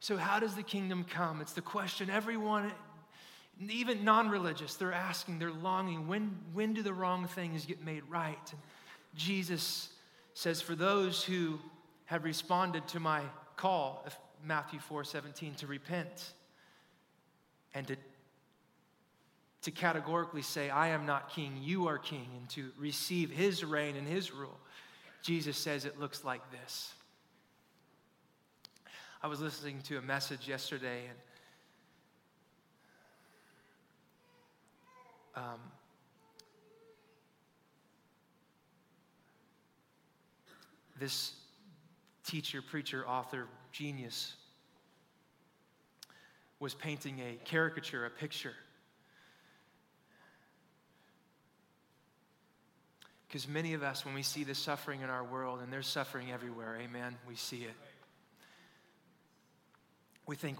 So, 0.00 0.16
how 0.16 0.40
does 0.40 0.54
the 0.54 0.62
kingdom 0.62 1.04
come? 1.04 1.40
It's 1.40 1.52
the 1.52 1.60
question 1.60 2.10
everyone 2.10 2.72
even 3.68 4.04
non 4.04 4.30
religious, 4.30 4.76
they're 4.76 4.92
asking, 4.92 5.38
they're 5.38 5.50
longing, 5.50 6.08
when, 6.08 6.38
when 6.54 6.72
do 6.72 6.82
the 6.82 6.94
wrong 6.94 7.26
things 7.26 7.66
get 7.66 7.84
made 7.84 8.02
right? 8.08 8.38
And 8.50 8.60
Jesus 9.14 9.90
says, 10.32 10.62
For 10.62 10.74
those 10.74 11.22
who 11.22 11.58
have 12.06 12.24
responded 12.24 12.88
to 12.88 13.00
my 13.00 13.22
call 13.56 14.06
Matthew 14.42 14.80
4 14.80 15.04
17 15.04 15.54
to 15.56 15.66
repent 15.66 16.32
and 17.74 17.86
to, 17.88 17.96
to 19.62 19.70
categorically 19.70 20.42
say, 20.42 20.70
I 20.70 20.88
am 20.88 21.04
not 21.04 21.30
king, 21.30 21.58
you 21.60 21.88
are 21.88 21.98
king, 21.98 22.26
and 22.38 22.48
to 22.50 22.70
receive 22.78 23.30
his 23.30 23.62
reign 23.62 23.96
and 23.96 24.08
his 24.08 24.32
rule, 24.32 24.58
Jesus 25.22 25.58
says 25.58 25.84
it 25.84 26.00
looks 26.00 26.24
like 26.24 26.40
this. 26.50 26.94
I 29.22 29.26
was 29.26 29.40
listening 29.40 29.82
to 29.82 29.98
a 29.98 30.02
message 30.02 30.48
yesterday, 30.48 31.06
and 31.08 31.18
Um, 35.34 35.60
this 40.98 41.32
teacher, 42.26 42.60
preacher, 42.60 43.06
author, 43.08 43.46
genius 43.72 44.34
was 46.58 46.74
painting 46.74 47.20
a 47.20 47.36
caricature, 47.44 48.04
a 48.04 48.10
picture. 48.10 48.54
Because 53.28 53.46
many 53.46 53.74
of 53.74 53.82
us, 53.82 54.04
when 54.04 54.14
we 54.14 54.22
see 54.22 54.44
the 54.44 54.54
suffering 54.54 55.00
in 55.00 55.08
our 55.08 55.24
world, 55.24 55.60
and 55.60 55.72
there's 55.72 55.86
suffering 55.86 56.32
everywhere, 56.32 56.76
amen, 56.82 57.16
we 57.26 57.36
see 57.36 57.62
it. 57.62 57.74
We 60.30 60.36
think, 60.36 60.58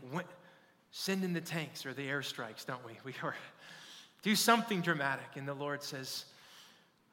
send 0.91 1.23
in 1.23 1.33
the 1.33 1.41
tanks 1.41 1.87
or 1.87 1.95
the 1.95 2.03
airstrikes, 2.03 2.67
don't 2.67 2.85
we? 2.85 2.95
We 3.05 3.15
are 3.23 3.37
do 4.25 4.35
something 4.35 4.81
dramatic. 4.81 5.37
And 5.37 5.47
the 5.47 5.55
Lord 5.55 5.81
says, 5.85 6.25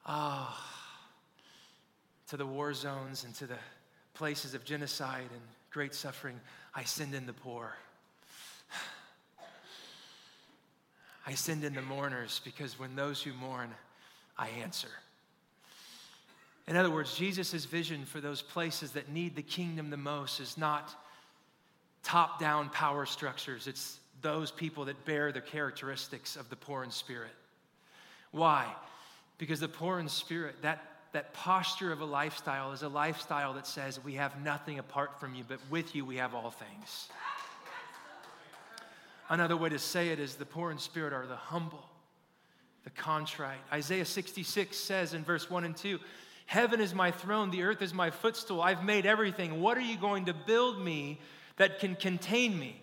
Ah, 0.04 0.58
oh, 0.58 0.64
to 2.30 2.36
the 2.36 2.44
war 2.44 2.74
zones 2.74 3.22
and 3.22 3.32
to 3.36 3.46
the 3.46 3.58
places 4.12 4.54
of 4.54 4.64
genocide 4.64 5.28
and 5.30 5.40
great 5.70 5.94
suffering, 5.94 6.40
I 6.74 6.82
send 6.82 7.14
in 7.14 7.26
the 7.26 7.32
poor. 7.32 7.76
I 11.28 11.34
send 11.34 11.62
in 11.62 11.74
the 11.74 11.82
mourners 11.82 12.40
because 12.44 12.76
when 12.76 12.96
those 12.96 13.22
who 13.22 13.32
mourn, 13.34 13.70
I 14.36 14.48
answer. 14.48 14.88
In 16.66 16.74
other 16.74 16.90
words, 16.90 17.14
Jesus' 17.14 17.66
vision 17.66 18.04
for 18.04 18.20
those 18.20 18.42
places 18.42 18.90
that 18.92 19.08
need 19.08 19.36
the 19.36 19.42
kingdom 19.42 19.90
the 19.90 19.96
most 19.96 20.40
is 20.40 20.58
not 20.58 21.04
top 22.02 22.40
down 22.40 22.70
power 22.70 23.06
structures, 23.06 23.66
it's 23.66 23.98
those 24.22 24.50
people 24.50 24.86
that 24.86 25.04
bear 25.04 25.32
the 25.32 25.40
characteristics 25.40 26.36
of 26.36 26.48
the 26.50 26.56
poor 26.56 26.84
in 26.84 26.90
spirit. 26.90 27.30
Why? 28.30 28.66
Because 29.38 29.60
the 29.60 29.68
poor 29.68 30.00
in 30.00 30.08
spirit, 30.08 30.56
that, 30.62 30.82
that 31.12 31.32
posture 31.32 31.92
of 31.92 32.00
a 32.00 32.04
lifestyle 32.04 32.72
is 32.72 32.82
a 32.82 32.88
lifestyle 32.88 33.54
that 33.54 33.66
says, 33.66 34.02
We 34.04 34.14
have 34.14 34.42
nothing 34.42 34.78
apart 34.78 35.20
from 35.20 35.34
you, 35.34 35.44
but 35.46 35.60
with 35.70 35.94
you 35.94 36.04
we 36.04 36.16
have 36.16 36.34
all 36.34 36.50
things. 36.50 37.08
Another 39.30 39.56
way 39.56 39.68
to 39.68 39.78
say 39.78 40.08
it 40.08 40.18
is 40.18 40.34
the 40.34 40.46
poor 40.46 40.70
in 40.70 40.78
spirit 40.78 41.12
are 41.12 41.26
the 41.26 41.36
humble, 41.36 41.84
the 42.84 42.90
contrite. 42.90 43.58
Isaiah 43.72 44.06
66 44.06 44.76
says 44.76 45.12
in 45.12 45.22
verse 45.22 45.50
1 45.50 45.64
and 45.64 45.76
2 45.76 45.98
Heaven 46.46 46.80
is 46.80 46.94
my 46.94 47.10
throne, 47.10 47.50
the 47.50 47.62
earth 47.62 47.82
is 47.82 47.92
my 47.92 48.10
footstool. 48.10 48.62
I've 48.62 48.82
made 48.82 49.04
everything. 49.04 49.60
What 49.60 49.76
are 49.76 49.82
you 49.82 49.98
going 49.98 50.24
to 50.26 50.34
build 50.34 50.80
me 50.80 51.20
that 51.58 51.78
can 51.78 51.94
contain 51.94 52.58
me? 52.58 52.80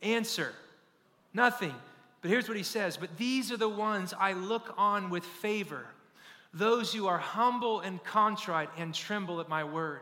Answer 0.00 0.52
nothing. 1.34 1.74
But 2.20 2.30
here's 2.30 2.48
what 2.48 2.56
he 2.56 2.62
says 2.62 2.96
But 2.96 3.16
these 3.16 3.52
are 3.52 3.56
the 3.56 3.68
ones 3.68 4.14
I 4.18 4.32
look 4.32 4.74
on 4.78 5.10
with 5.10 5.24
favor, 5.24 5.84
those 6.54 6.94
who 6.94 7.06
are 7.06 7.18
humble 7.18 7.80
and 7.80 8.02
contrite 8.04 8.70
and 8.78 8.94
tremble 8.94 9.40
at 9.40 9.48
my 9.48 9.64
word. 9.64 10.00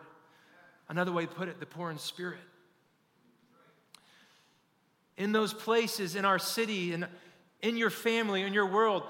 Another 0.88 1.12
way 1.12 1.24
to 1.24 1.32
put 1.32 1.48
it, 1.48 1.60
the 1.60 1.66
poor 1.66 1.90
in 1.90 1.98
spirit. 1.98 2.40
In 5.16 5.32
those 5.32 5.54
places, 5.54 6.16
in 6.16 6.24
our 6.24 6.38
city, 6.38 6.92
in, 6.92 7.06
in 7.62 7.76
your 7.76 7.90
family, 7.90 8.42
in 8.42 8.52
your 8.52 8.66
world, 8.66 9.04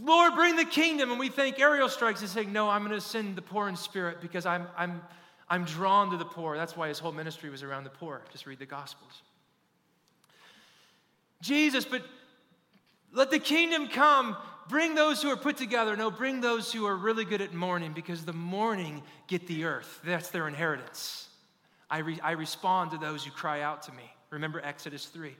Lord, 0.00 0.34
bring 0.34 0.56
the 0.56 0.64
kingdom. 0.64 1.10
And 1.10 1.18
we 1.18 1.28
think 1.28 1.58
aerial 1.58 1.88
strikes 1.88 2.20
and 2.20 2.30
saying, 2.30 2.52
No, 2.52 2.68
I'm 2.68 2.84
going 2.86 2.98
to 2.98 3.00
send 3.00 3.36
the 3.36 3.42
poor 3.42 3.68
in 3.68 3.76
spirit 3.76 4.20
because 4.20 4.46
I'm, 4.46 4.66
I'm, 4.76 5.02
I'm 5.48 5.64
drawn 5.64 6.10
to 6.10 6.16
the 6.16 6.24
poor. 6.24 6.56
That's 6.56 6.76
why 6.76 6.88
his 6.88 6.98
whole 6.98 7.12
ministry 7.12 7.50
was 7.50 7.62
around 7.62 7.84
the 7.84 7.90
poor. 7.90 8.22
Just 8.32 8.46
read 8.46 8.58
the 8.58 8.66
Gospels. 8.66 9.22
Jesus, 11.40 11.84
but 11.84 12.02
let 13.12 13.30
the 13.30 13.38
kingdom 13.38 13.88
come. 13.88 14.36
Bring 14.68 14.94
those 14.94 15.22
who 15.22 15.28
are 15.30 15.36
put 15.36 15.58
together. 15.58 15.94
No, 15.96 16.10
bring 16.10 16.40
those 16.40 16.72
who 16.72 16.86
are 16.86 16.96
really 16.96 17.24
good 17.24 17.42
at 17.42 17.52
mourning 17.52 17.92
because 17.92 18.24
the 18.24 18.32
mourning 18.32 19.02
get 19.26 19.46
the 19.46 19.64
earth. 19.64 20.00
That's 20.04 20.30
their 20.30 20.48
inheritance. 20.48 21.28
I, 21.90 21.98
re- 21.98 22.20
I 22.22 22.32
respond 22.32 22.92
to 22.92 22.98
those 22.98 23.24
who 23.24 23.30
cry 23.30 23.60
out 23.60 23.82
to 23.82 23.92
me. 23.92 24.10
Remember 24.30 24.60
Exodus 24.64 25.06
3. 25.06 25.36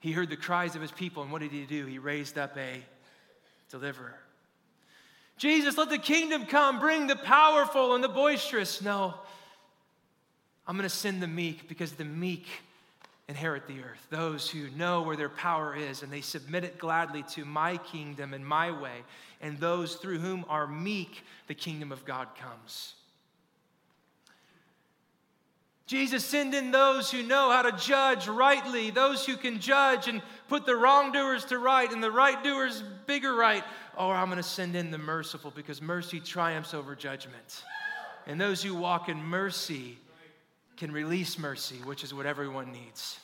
He 0.00 0.12
heard 0.12 0.28
the 0.28 0.36
cries 0.36 0.76
of 0.76 0.82
his 0.82 0.92
people, 0.92 1.22
and 1.22 1.32
what 1.32 1.40
did 1.40 1.50
he 1.50 1.64
do? 1.64 1.86
He 1.86 1.98
raised 1.98 2.36
up 2.36 2.56
a 2.58 2.82
deliverer. 3.70 4.14
Jesus, 5.36 5.76
let 5.76 5.90
the 5.90 5.98
kingdom 5.98 6.46
come. 6.46 6.78
Bring 6.78 7.06
the 7.06 7.16
powerful 7.16 7.94
and 7.94 8.02
the 8.02 8.08
boisterous. 8.08 8.80
No, 8.80 9.14
I'm 10.66 10.76
going 10.76 10.88
to 10.88 10.94
send 10.94 11.22
the 11.22 11.26
meek 11.26 11.68
because 11.68 11.92
the 11.92 12.04
meek 12.04 12.46
inherit 13.28 13.66
the 13.66 13.80
earth, 13.80 14.06
those 14.10 14.50
who 14.50 14.68
know 14.70 15.02
where 15.02 15.16
their 15.16 15.30
power 15.30 15.74
is 15.74 16.02
and 16.02 16.12
they 16.12 16.20
submit 16.20 16.62
it 16.62 16.78
gladly 16.78 17.22
to 17.30 17.44
my 17.44 17.78
kingdom 17.78 18.34
and 18.34 18.46
my 18.46 18.70
way, 18.70 19.02
and 19.40 19.58
those 19.58 19.96
through 19.96 20.18
whom 20.18 20.44
are 20.48 20.66
meek, 20.66 21.24
the 21.46 21.54
kingdom 21.54 21.90
of 21.90 22.04
God 22.04 22.28
comes. 22.36 22.94
Jesus, 25.86 26.24
send 26.24 26.54
in 26.54 26.70
those 26.70 27.10
who 27.10 27.22
know 27.22 27.50
how 27.50 27.60
to 27.60 27.72
judge 27.72 28.26
rightly, 28.26 28.90
those 28.90 29.26
who 29.26 29.36
can 29.36 29.60
judge 29.60 30.08
and 30.08 30.22
put 30.48 30.64
the 30.64 30.74
wrongdoers 30.74 31.44
to 31.46 31.58
right 31.58 31.90
and 31.92 32.02
the 32.02 32.10
right 32.10 32.42
doers 32.42 32.82
bigger 33.06 33.34
right. 33.34 33.62
Or 33.96 34.14
I'm 34.14 34.26
going 34.26 34.36
to 34.36 34.42
send 34.42 34.76
in 34.76 34.90
the 34.90 34.98
merciful 34.98 35.52
because 35.54 35.80
mercy 35.80 36.20
triumphs 36.20 36.74
over 36.74 36.94
judgment. 36.94 37.62
And 38.26 38.40
those 38.40 38.62
who 38.62 38.74
walk 38.74 39.08
in 39.08 39.18
mercy 39.18 39.98
can 40.76 40.90
release 40.90 41.38
mercy, 41.38 41.76
which 41.84 42.02
is 42.02 42.12
what 42.12 42.26
everyone 42.26 42.72
needs. 42.72 43.20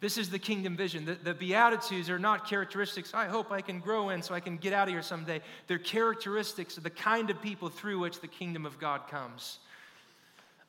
This 0.00 0.16
is 0.16 0.30
the 0.30 0.38
kingdom 0.38 0.76
vision. 0.76 1.04
The, 1.04 1.14
the, 1.14 1.34
Beatitudes 1.34 2.08
are 2.08 2.20
not 2.20 2.48
characteristics 2.48 3.14
I 3.14 3.26
hope 3.26 3.50
I 3.50 3.60
can 3.60 3.80
grow 3.80 4.10
in 4.10 4.22
so 4.22 4.32
I 4.32 4.40
can 4.40 4.56
get 4.56 4.72
out 4.72 4.86
of 4.86 4.94
here 4.94 5.02
someday. 5.02 5.40
They're 5.66 5.78
characteristics 5.78 6.76
of 6.76 6.84
the 6.84 6.90
kind 6.90 7.30
of 7.30 7.42
people 7.42 7.68
through 7.68 7.98
which 7.98 8.20
the 8.20 8.28
kingdom 8.28 8.64
of 8.64 8.78
God 8.78 9.08
comes, 9.08 9.58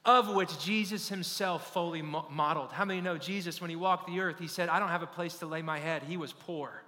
of 0.04 0.34
which 0.34 0.60
Jesus 0.60 1.10
himself 1.10 1.72
fully 1.74 2.02
modeled. 2.02 2.72
How 2.72 2.86
many 2.86 3.02
know 3.02 3.18
Jesus, 3.18 3.62
when 3.62 3.70
he 3.70 3.76
walked 3.76 4.08
the 4.08 4.20
earth, 4.20 4.40
he 4.40 4.48
said, 4.48 4.68
I 4.68 4.80
don't 4.80 4.90
have 4.90 5.04
a 5.04 5.08
place 5.08 5.38
to 5.40 5.46
lay 5.46 5.62
my 5.62 5.78
head? 5.78 6.02
He 6.02 6.18
was 6.18 6.34
poor. 6.34 6.84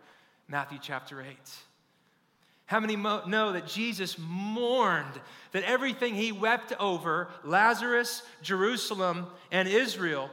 Matthew 0.47 0.79
chapter 0.81 1.21
8. 1.21 1.27
How 2.71 2.79
many 2.79 2.95
mo- 2.95 3.25
know 3.27 3.51
that 3.51 3.67
Jesus 3.67 4.15
mourned 4.17 5.19
that 5.51 5.63
everything 5.63 6.15
he 6.15 6.31
wept 6.31 6.71
over, 6.79 7.27
Lazarus, 7.43 8.23
Jerusalem, 8.41 9.27
and 9.51 9.67
Israel, 9.67 10.29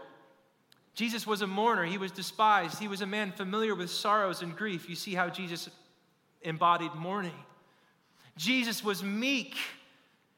Jesus 0.95 1.27
was 1.27 1.43
a 1.43 1.49
mourner. 1.49 1.85
He 1.85 1.99
was 1.99 2.13
despised. 2.13 2.79
He 2.79 2.87
was 2.87 3.01
a 3.01 3.07
man 3.07 3.33
familiar 3.33 3.75
with 3.75 3.91
sorrows 3.91 4.41
and 4.41 4.55
grief. 4.57 4.89
You 4.89 4.95
see 4.95 5.15
how 5.15 5.29
Jesus 5.29 5.69
embodied 6.43 6.95
mourning. 6.95 7.35
Jesus 8.37 8.85
was 8.85 9.03
meek. 9.03 9.57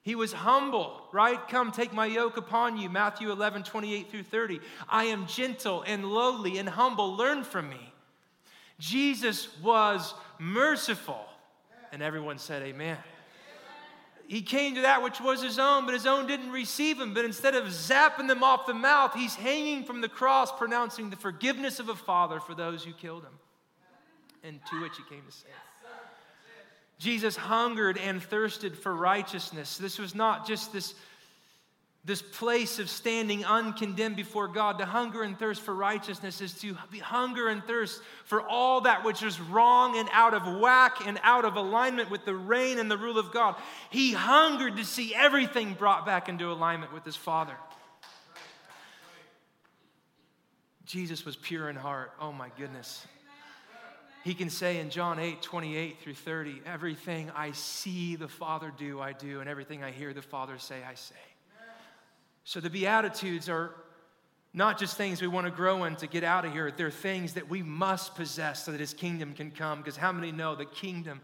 He 0.00 0.14
was 0.14 0.32
humble, 0.32 1.02
right? 1.12 1.46
Come 1.48 1.70
take 1.70 1.92
my 1.92 2.06
yoke 2.06 2.38
upon 2.38 2.78
you, 2.78 2.88
Matthew 2.88 3.30
11, 3.30 3.64
28 3.64 4.10
through 4.10 4.22
30. 4.22 4.60
I 4.88 5.04
am 5.04 5.26
gentle 5.26 5.84
and 5.86 6.06
lowly 6.06 6.56
and 6.56 6.66
humble. 6.66 7.14
Learn 7.14 7.44
from 7.44 7.68
me. 7.68 7.92
Jesus 8.78 9.54
was 9.60 10.14
merciful. 10.38 11.26
And 11.92 12.02
everyone 12.02 12.38
said, 12.38 12.62
Amen. 12.62 12.98
He 14.26 14.42
came 14.42 14.76
to 14.76 14.82
that 14.82 15.02
which 15.02 15.20
was 15.20 15.42
his 15.42 15.58
own, 15.58 15.86
but 15.86 15.92
his 15.92 16.06
own 16.06 16.28
didn't 16.28 16.52
receive 16.52 17.00
him. 17.00 17.14
But 17.14 17.24
instead 17.24 17.56
of 17.56 17.64
zapping 17.64 18.28
them 18.28 18.44
off 18.44 18.64
the 18.64 18.74
mouth, 18.74 19.12
he's 19.12 19.34
hanging 19.34 19.82
from 19.82 20.00
the 20.02 20.08
cross, 20.08 20.56
pronouncing 20.56 21.10
the 21.10 21.16
forgiveness 21.16 21.80
of 21.80 21.88
a 21.88 21.96
father 21.96 22.38
for 22.38 22.54
those 22.54 22.84
who 22.84 22.92
killed 22.92 23.24
him, 23.24 23.32
and 24.44 24.60
to 24.70 24.80
which 24.82 24.96
he 24.96 25.02
came 25.12 25.24
to 25.26 25.32
save. 25.32 25.50
Jesus 27.00 27.34
hungered 27.34 27.98
and 27.98 28.22
thirsted 28.22 28.78
for 28.78 28.94
righteousness. 28.94 29.78
This 29.78 29.98
was 29.98 30.14
not 30.14 30.46
just 30.46 30.72
this, 30.72 30.94
this 32.04 32.22
place 32.22 32.78
of 32.78 32.88
standing 32.88 33.44
uncondemned 33.44 34.16
before 34.16 34.48
God. 34.48 34.78
To 34.78 34.86
hunger 34.86 35.22
and 35.22 35.38
thirst 35.38 35.60
for 35.60 35.74
righteousness 35.74 36.40
is 36.40 36.54
to 36.60 36.74
hunger 37.02 37.48
and 37.48 37.62
thirst 37.64 38.00
for 38.24 38.40
all 38.40 38.82
that 38.82 39.04
which 39.04 39.22
is 39.22 39.38
wrong 39.38 39.98
and 39.98 40.08
out 40.12 40.32
of 40.32 40.60
whack 40.60 41.06
and 41.06 41.20
out 41.22 41.44
of 41.44 41.56
alignment 41.56 42.10
with 42.10 42.24
the 42.24 42.34
reign 42.34 42.78
and 42.78 42.90
the 42.90 42.96
rule 42.96 43.18
of 43.18 43.32
God. 43.32 43.54
He 43.90 44.12
hungered 44.12 44.76
to 44.78 44.84
see 44.84 45.14
everything 45.14 45.74
brought 45.74 46.06
back 46.06 46.28
into 46.28 46.50
alignment 46.50 46.94
with 46.94 47.04
his 47.04 47.16
Father. 47.16 47.56
Jesus 50.86 51.24
was 51.24 51.36
pure 51.36 51.68
in 51.68 51.76
heart. 51.76 52.12
Oh 52.20 52.32
my 52.32 52.48
goodness. 52.56 53.06
He 54.24 54.34
can 54.34 54.50
say 54.50 54.80
in 54.80 54.90
John 54.90 55.18
8, 55.18 55.40
28 55.40 56.00
through 56.00 56.14
30, 56.14 56.62
everything 56.66 57.30
I 57.34 57.52
see 57.52 58.16
the 58.16 58.28
Father 58.28 58.72
do, 58.76 59.00
I 59.00 59.12
do, 59.12 59.40
and 59.40 59.48
everything 59.48 59.82
I 59.82 59.92
hear 59.92 60.12
the 60.12 60.20
Father 60.20 60.58
say, 60.58 60.82
I 60.86 60.94
say. 60.94 61.14
So 62.44 62.60
the 62.60 62.70
Beatitudes 62.70 63.48
are 63.48 63.74
not 64.52 64.78
just 64.78 64.96
things 64.96 65.22
we 65.22 65.28
want 65.28 65.46
to 65.46 65.50
grow 65.50 65.84
in 65.84 65.96
to 65.96 66.06
get 66.06 66.24
out 66.24 66.44
of 66.44 66.52
here, 66.52 66.72
they're 66.76 66.90
things 66.90 67.34
that 67.34 67.48
we 67.48 67.62
must 67.62 68.14
possess 68.14 68.64
so 68.64 68.72
that 68.72 68.80
His 68.80 68.94
kingdom 68.94 69.34
can 69.34 69.50
come. 69.50 69.78
Because 69.78 69.96
how 69.96 70.10
many 70.12 70.32
know 70.32 70.54
the 70.54 70.64
kingdom, 70.64 71.20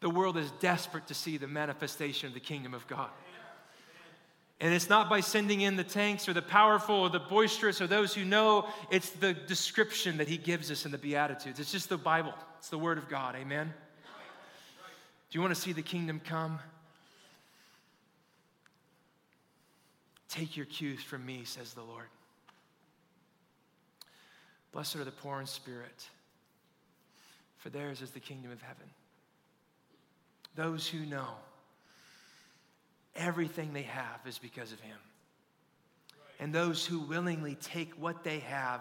the 0.00 0.10
world 0.10 0.36
is 0.36 0.50
desperate 0.60 1.06
to 1.06 1.14
see 1.14 1.38
the 1.38 1.48
manifestation 1.48 2.28
of 2.28 2.34
the 2.34 2.40
kingdom 2.40 2.74
of 2.74 2.86
God? 2.86 3.10
And 4.60 4.74
it's 4.74 4.88
not 4.88 5.08
by 5.08 5.20
sending 5.20 5.60
in 5.60 5.76
the 5.76 5.84
tanks 5.84 6.28
or 6.28 6.32
the 6.32 6.42
powerful 6.42 6.96
or 6.96 7.08
the 7.08 7.20
boisterous 7.20 7.80
or 7.80 7.86
those 7.86 8.12
who 8.12 8.24
know. 8.24 8.66
It's 8.90 9.10
the 9.10 9.32
description 9.32 10.16
that 10.16 10.28
he 10.28 10.36
gives 10.36 10.70
us 10.70 10.84
in 10.84 10.90
the 10.90 10.98
Beatitudes. 10.98 11.60
It's 11.60 11.70
just 11.70 11.88
the 11.88 11.96
Bible, 11.96 12.34
it's 12.58 12.68
the 12.68 12.78
Word 12.78 12.98
of 12.98 13.08
God. 13.08 13.36
Amen? 13.36 13.72
Do 15.30 15.36
you 15.36 15.40
want 15.40 15.54
to 15.54 15.60
see 15.60 15.72
the 15.72 15.82
kingdom 15.82 16.20
come? 16.24 16.58
Take 20.28 20.56
your 20.56 20.66
cues 20.66 21.02
from 21.02 21.24
me, 21.24 21.42
says 21.44 21.74
the 21.74 21.82
Lord. 21.82 22.08
Blessed 24.72 24.96
are 24.96 25.04
the 25.04 25.10
poor 25.10 25.40
in 25.40 25.46
spirit, 25.46 26.08
for 27.56 27.70
theirs 27.70 28.02
is 28.02 28.10
the 28.10 28.20
kingdom 28.20 28.52
of 28.52 28.60
heaven. 28.60 28.86
Those 30.54 30.86
who 30.86 31.06
know 31.06 31.28
everything 33.16 33.72
they 33.72 33.82
have 33.82 34.20
is 34.26 34.38
because 34.38 34.72
of 34.72 34.80
him. 34.80 34.98
And 36.40 36.54
those 36.54 36.84
who 36.84 37.00
willingly 37.00 37.56
take 37.56 37.92
what 37.94 38.22
they 38.22 38.40
have 38.40 38.80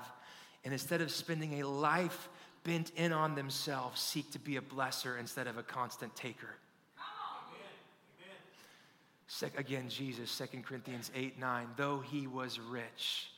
and 0.63 0.73
instead 0.73 1.01
of 1.01 1.12
spending 1.12 1.62
a 1.62 1.67
life 1.67 2.29
bent 2.63 2.91
in 2.95 3.13
on 3.13 3.36
themselves, 3.36 4.01
seek 4.01 4.31
to 4.31 4.39
be 4.39 4.57
a 4.57 4.62
blesser 4.62 5.17
instead 5.19 5.47
of 5.47 5.57
a 5.57 5.63
constant 5.63 6.15
taker. 6.15 6.55
Again, 9.57 9.89
Jesus, 9.89 10.35
2 10.37 10.61
Corinthians 10.61 11.11
8 11.13 11.39
9, 11.39 11.67
though 11.75 11.99
he 11.99 12.27
was 12.27 12.59
rich, 12.59 13.29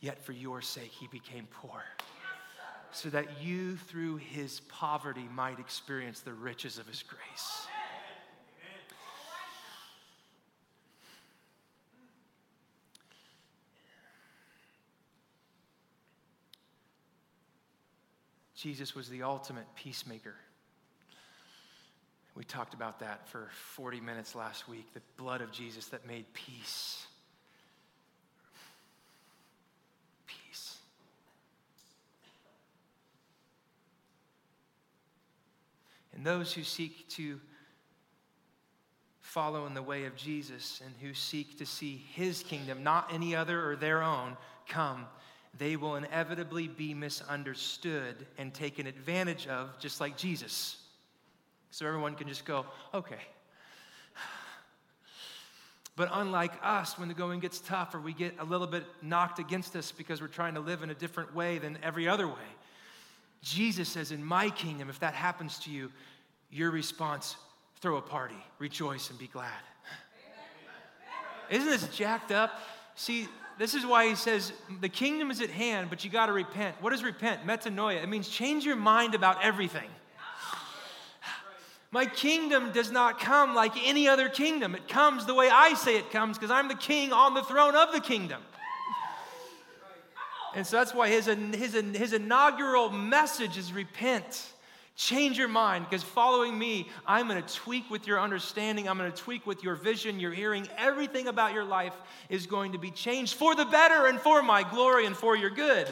yet 0.00 0.22
for 0.24 0.32
your 0.32 0.60
sake 0.60 0.90
he 0.90 1.06
became 1.08 1.48
poor, 1.50 1.82
so 2.92 3.08
that 3.08 3.42
you 3.42 3.76
through 3.76 4.16
his 4.16 4.60
poverty 4.68 5.26
might 5.34 5.58
experience 5.58 6.20
the 6.20 6.34
riches 6.34 6.78
of 6.78 6.86
his 6.86 7.02
grace. 7.02 7.66
Jesus 18.54 18.94
was 18.94 19.08
the 19.08 19.24
ultimate 19.24 19.66
peacemaker. 19.74 20.36
We 22.34 22.44
talked 22.44 22.74
about 22.74 23.00
that 23.00 23.28
for 23.28 23.48
40 23.74 24.00
minutes 24.00 24.34
last 24.34 24.68
week 24.68 24.92
the 24.94 25.02
blood 25.16 25.40
of 25.40 25.52
Jesus 25.52 25.86
that 25.86 26.06
made 26.06 26.32
peace. 26.32 27.06
Peace. 30.26 30.78
And 36.14 36.24
those 36.24 36.52
who 36.52 36.62
seek 36.62 37.08
to 37.10 37.38
follow 39.20 39.66
in 39.66 39.74
the 39.74 39.82
way 39.82 40.04
of 40.04 40.16
Jesus 40.16 40.82
and 40.84 40.94
who 41.00 41.14
seek 41.14 41.58
to 41.58 41.66
see 41.66 42.04
his 42.12 42.42
kingdom, 42.42 42.82
not 42.82 43.12
any 43.12 43.36
other 43.36 43.66
or 43.70 43.76
their 43.76 44.02
own, 44.02 44.36
come 44.68 45.06
they 45.58 45.76
will 45.76 45.96
inevitably 45.96 46.68
be 46.68 46.94
misunderstood 46.94 48.26
and 48.38 48.54
taken 48.54 48.86
advantage 48.86 49.46
of, 49.46 49.78
just 49.78 50.00
like 50.00 50.16
Jesus. 50.16 50.81
So 51.72 51.86
everyone 51.86 52.14
can 52.14 52.28
just 52.28 52.44
go, 52.44 52.66
okay. 52.92 53.18
But 55.96 56.10
unlike 56.12 56.52
us, 56.62 56.98
when 56.98 57.08
the 57.08 57.14
going 57.14 57.40
gets 57.40 57.60
tough 57.60 57.94
or 57.94 58.00
we 58.00 58.12
get 58.12 58.34
a 58.38 58.44
little 58.44 58.66
bit 58.66 58.84
knocked 59.00 59.38
against 59.38 59.74
us 59.74 59.90
because 59.90 60.20
we're 60.20 60.28
trying 60.28 60.54
to 60.54 60.60
live 60.60 60.82
in 60.82 60.90
a 60.90 60.94
different 60.94 61.34
way 61.34 61.58
than 61.58 61.78
every 61.82 62.06
other 62.06 62.26
way, 62.26 62.34
Jesus 63.42 63.88
says, 63.88 64.12
In 64.12 64.22
my 64.22 64.50
kingdom, 64.50 64.90
if 64.90 65.00
that 65.00 65.14
happens 65.14 65.58
to 65.60 65.70
you, 65.70 65.90
your 66.50 66.70
response, 66.70 67.36
throw 67.80 67.96
a 67.96 68.02
party, 68.02 68.42
rejoice, 68.58 69.08
and 69.08 69.18
be 69.18 69.26
glad. 69.26 69.50
Isn't 71.50 71.68
this 71.68 71.88
jacked 71.88 72.32
up? 72.32 72.58
See, 72.96 73.28
this 73.58 73.74
is 73.74 73.84
why 73.86 74.08
he 74.08 74.14
says 74.14 74.52
the 74.80 74.88
kingdom 74.88 75.30
is 75.30 75.40
at 75.40 75.50
hand, 75.50 75.88
but 75.88 76.04
you 76.04 76.10
got 76.10 76.26
to 76.26 76.32
repent. 76.32 76.76
What 76.80 76.92
is 76.92 77.02
repent? 77.02 77.46
Metanoia. 77.46 78.02
It 78.02 78.08
means 78.08 78.28
change 78.28 78.64
your 78.64 78.76
mind 78.76 79.14
about 79.14 79.42
everything. 79.42 79.88
My 81.92 82.06
kingdom 82.06 82.72
does 82.72 82.90
not 82.90 83.20
come 83.20 83.54
like 83.54 83.72
any 83.86 84.08
other 84.08 84.30
kingdom. 84.30 84.74
It 84.74 84.88
comes 84.88 85.26
the 85.26 85.34
way 85.34 85.50
I 85.50 85.74
say 85.74 85.98
it 85.98 86.10
comes 86.10 86.38
because 86.38 86.50
I'm 86.50 86.68
the 86.68 86.74
king 86.74 87.12
on 87.12 87.34
the 87.34 87.42
throne 87.42 87.76
of 87.76 87.92
the 87.92 88.00
kingdom. 88.00 88.40
And 90.54 90.66
so 90.66 90.78
that's 90.78 90.94
why 90.94 91.08
his, 91.08 91.26
his, 91.26 91.74
his 91.74 92.12
inaugural 92.14 92.88
message 92.88 93.58
is 93.58 93.74
repent. 93.74 94.52
Change 94.96 95.36
your 95.36 95.48
mind 95.48 95.86
because 95.88 96.02
following 96.02 96.58
me, 96.58 96.88
I'm 97.06 97.28
going 97.28 97.42
to 97.42 97.54
tweak 97.54 97.90
with 97.90 98.06
your 98.06 98.20
understanding. 98.20 98.88
I'm 98.88 98.96
going 98.96 99.12
to 99.12 99.16
tweak 99.16 99.46
with 99.46 99.62
your 99.62 99.74
vision, 99.74 100.18
your 100.18 100.32
hearing. 100.32 100.68
Everything 100.78 101.28
about 101.28 101.52
your 101.52 101.64
life 101.64 101.94
is 102.30 102.46
going 102.46 102.72
to 102.72 102.78
be 102.78 102.90
changed 102.90 103.34
for 103.34 103.54
the 103.54 103.66
better 103.66 104.06
and 104.06 104.18
for 104.18 104.42
my 104.42 104.62
glory 104.62 105.04
and 105.04 105.16
for 105.16 105.36
your 105.36 105.50
good. 105.50 105.88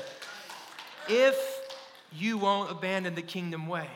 If 1.08 1.36
you 2.12 2.38
won't 2.38 2.70
abandon 2.70 3.14
the 3.14 3.22
kingdom 3.22 3.66
way. 3.66 3.88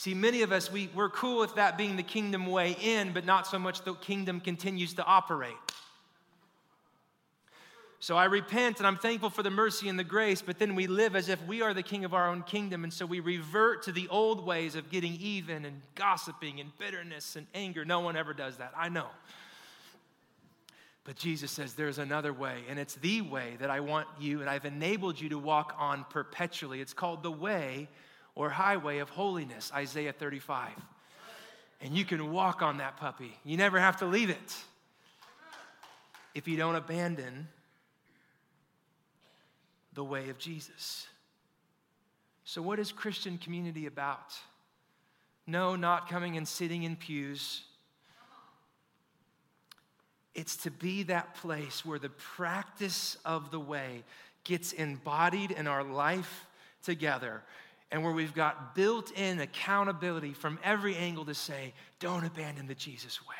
See, 0.00 0.14
many 0.14 0.40
of 0.40 0.50
us, 0.50 0.72
we, 0.72 0.88
we're 0.94 1.10
cool 1.10 1.40
with 1.40 1.56
that 1.56 1.76
being 1.76 1.96
the 1.96 2.02
kingdom 2.02 2.46
way 2.46 2.74
in, 2.80 3.12
but 3.12 3.26
not 3.26 3.46
so 3.46 3.58
much 3.58 3.82
the 3.82 3.92
kingdom 3.92 4.40
continues 4.40 4.94
to 4.94 5.04
operate. 5.04 5.52
So 7.98 8.16
I 8.16 8.24
repent 8.24 8.78
and 8.78 8.86
I'm 8.86 8.96
thankful 8.96 9.28
for 9.28 9.42
the 9.42 9.50
mercy 9.50 9.90
and 9.90 9.98
the 9.98 10.04
grace, 10.04 10.40
but 10.40 10.58
then 10.58 10.74
we 10.74 10.86
live 10.86 11.14
as 11.14 11.28
if 11.28 11.46
we 11.46 11.60
are 11.60 11.74
the 11.74 11.82
king 11.82 12.06
of 12.06 12.14
our 12.14 12.30
own 12.30 12.44
kingdom. 12.44 12.82
And 12.82 12.90
so 12.90 13.04
we 13.04 13.20
revert 13.20 13.82
to 13.82 13.92
the 13.92 14.08
old 14.08 14.46
ways 14.46 14.74
of 14.74 14.88
getting 14.88 15.18
even 15.20 15.66
and 15.66 15.82
gossiping 15.96 16.60
and 16.60 16.70
bitterness 16.78 17.36
and 17.36 17.46
anger. 17.54 17.84
No 17.84 18.00
one 18.00 18.16
ever 18.16 18.32
does 18.32 18.56
that. 18.56 18.72
I 18.74 18.88
know. 18.88 19.08
But 21.04 21.16
Jesus 21.16 21.50
says 21.50 21.74
there's 21.74 21.98
another 21.98 22.32
way, 22.32 22.62
and 22.70 22.78
it's 22.78 22.94
the 22.94 23.20
way 23.20 23.56
that 23.60 23.68
I 23.68 23.80
want 23.80 24.08
you 24.18 24.40
and 24.40 24.48
I've 24.48 24.64
enabled 24.64 25.20
you 25.20 25.28
to 25.28 25.38
walk 25.38 25.74
on 25.78 26.06
perpetually. 26.08 26.80
It's 26.80 26.94
called 26.94 27.22
the 27.22 27.30
way 27.30 27.90
or 28.34 28.50
highway 28.50 28.98
of 28.98 29.10
holiness, 29.10 29.70
Isaiah 29.74 30.12
35. 30.12 30.70
And 31.80 31.96
you 31.96 32.04
can 32.04 32.30
walk 32.30 32.62
on 32.62 32.78
that 32.78 32.96
puppy. 32.96 33.36
You 33.44 33.56
never 33.56 33.78
have 33.78 33.98
to 33.98 34.06
leave 34.06 34.30
it 34.30 34.56
if 36.34 36.46
you 36.46 36.56
don't 36.56 36.76
abandon 36.76 37.48
the 39.94 40.04
way 40.04 40.28
of 40.28 40.38
Jesus. 40.38 41.06
So, 42.44 42.60
what 42.62 42.78
is 42.78 42.92
Christian 42.92 43.38
community 43.38 43.86
about? 43.86 44.34
No, 45.46 45.76
not 45.76 46.08
coming 46.08 46.36
and 46.36 46.46
sitting 46.46 46.82
in 46.82 46.96
pews. 46.96 47.62
It's 50.34 50.56
to 50.58 50.70
be 50.70 51.02
that 51.04 51.34
place 51.34 51.84
where 51.84 51.98
the 51.98 52.08
practice 52.08 53.16
of 53.24 53.50
the 53.50 53.58
way 53.58 54.04
gets 54.44 54.72
embodied 54.72 55.50
in 55.50 55.66
our 55.66 55.82
life 55.82 56.46
together. 56.82 57.42
And 57.92 58.04
where 58.04 58.12
we've 58.12 58.34
got 58.34 58.74
built 58.74 59.10
in 59.12 59.40
accountability 59.40 60.32
from 60.32 60.58
every 60.62 60.94
angle 60.96 61.24
to 61.24 61.34
say, 61.34 61.72
don't 61.98 62.24
abandon 62.24 62.66
the 62.66 62.74
Jesus 62.74 63.20
way. 63.26 63.34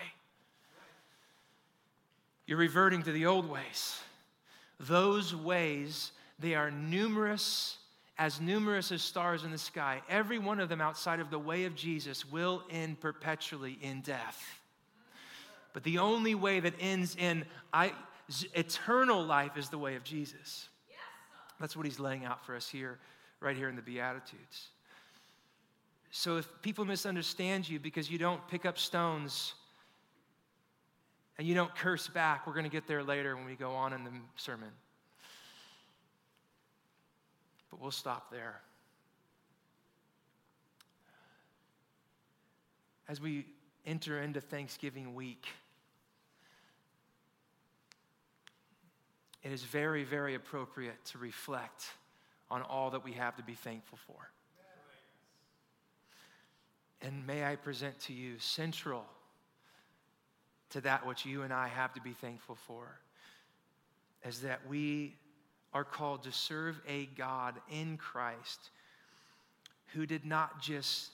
You're 2.46 2.58
reverting 2.58 3.02
to 3.04 3.12
the 3.12 3.26
old 3.26 3.48
ways. 3.48 4.00
Those 4.80 5.34
ways, 5.36 6.10
they 6.40 6.56
are 6.56 6.70
numerous, 6.70 7.76
as 8.18 8.40
numerous 8.40 8.90
as 8.90 9.02
stars 9.02 9.44
in 9.44 9.52
the 9.52 9.58
sky. 9.58 10.02
Every 10.08 10.38
one 10.38 10.58
of 10.58 10.68
them 10.68 10.80
outside 10.80 11.20
of 11.20 11.30
the 11.30 11.38
way 11.38 11.64
of 11.64 11.76
Jesus 11.76 12.24
will 12.24 12.64
end 12.70 12.98
perpetually 13.00 13.78
in 13.82 14.00
death. 14.00 14.42
But 15.72 15.84
the 15.84 15.98
only 15.98 16.34
way 16.34 16.58
that 16.58 16.74
ends 16.80 17.14
in 17.14 17.44
I, 17.72 17.92
eternal 18.54 19.24
life 19.24 19.56
is 19.56 19.68
the 19.68 19.78
way 19.78 19.94
of 19.94 20.02
Jesus. 20.02 20.68
That's 21.60 21.76
what 21.76 21.86
he's 21.86 22.00
laying 22.00 22.24
out 22.24 22.44
for 22.44 22.56
us 22.56 22.68
here 22.68 22.98
right 23.40 23.56
here 23.56 23.68
in 23.68 23.76
the 23.76 23.82
Beatitudes. 23.82 24.68
So 26.10 26.36
if 26.36 26.48
people 26.62 26.84
misunderstand 26.84 27.68
you 27.68 27.78
because 27.78 28.10
you 28.10 28.18
don't 28.18 28.46
pick 28.48 28.66
up 28.66 28.78
stones 28.78 29.54
and 31.38 31.46
you 31.46 31.54
don't 31.54 31.74
curse 31.74 32.08
back, 32.08 32.46
we're 32.46 32.52
going 32.52 32.64
to 32.64 32.70
get 32.70 32.86
there 32.86 33.02
later 33.02 33.36
when 33.36 33.46
we 33.46 33.54
go 33.54 33.72
on 33.72 33.92
in 33.92 34.04
the 34.04 34.10
sermon. 34.36 34.70
But 37.70 37.80
we'll 37.80 37.92
stop 37.92 38.30
there. 38.30 38.60
As 43.08 43.20
we 43.20 43.46
enter 43.86 44.20
into 44.20 44.40
Thanksgiving 44.40 45.14
week, 45.14 45.46
it 49.42 49.52
is 49.52 49.62
very, 49.62 50.04
very 50.04 50.34
appropriate 50.34 51.04
to 51.06 51.18
reflect 51.18 51.86
on 52.50 52.62
all 52.62 52.90
that 52.90 53.04
we 53.04 53.12
have 53.12 53.36
to 53.36 53.42
be 53.42 53.54
thankful 53.54 53.98
for. 54.06 54.30
And 57.02 57.26
may 57.26 57.44
I 57.44 57.56
present 57.56 57.98
to 58.00 58.12
you 58.12 58.38
central 58.38 59.04
to 60.70 60.80
that 60.82 61.06
which 61.06 61.24
you 61.24 61.42
and 61.42 61.52
I 61.52 61.68
have 61.68 61.92
to 61.94 62.00
be 62.00 62.12
thankful 62.12 62.56
for 62.66 63.00
is 64.24 64.40
that 64.42 64.60
we 64.68 65.16
are 65.72 65.84
called 65.84 66.24
to 66.24 66.32
serve 66.32 66.80
a 66.86 67.06
God 67.16 67.54
in 67.70 67.96
Christ 67.96 68.70
who 69.94 70.04
did 70.04 70.24
not 70.24 70.60
just 70.60 71.10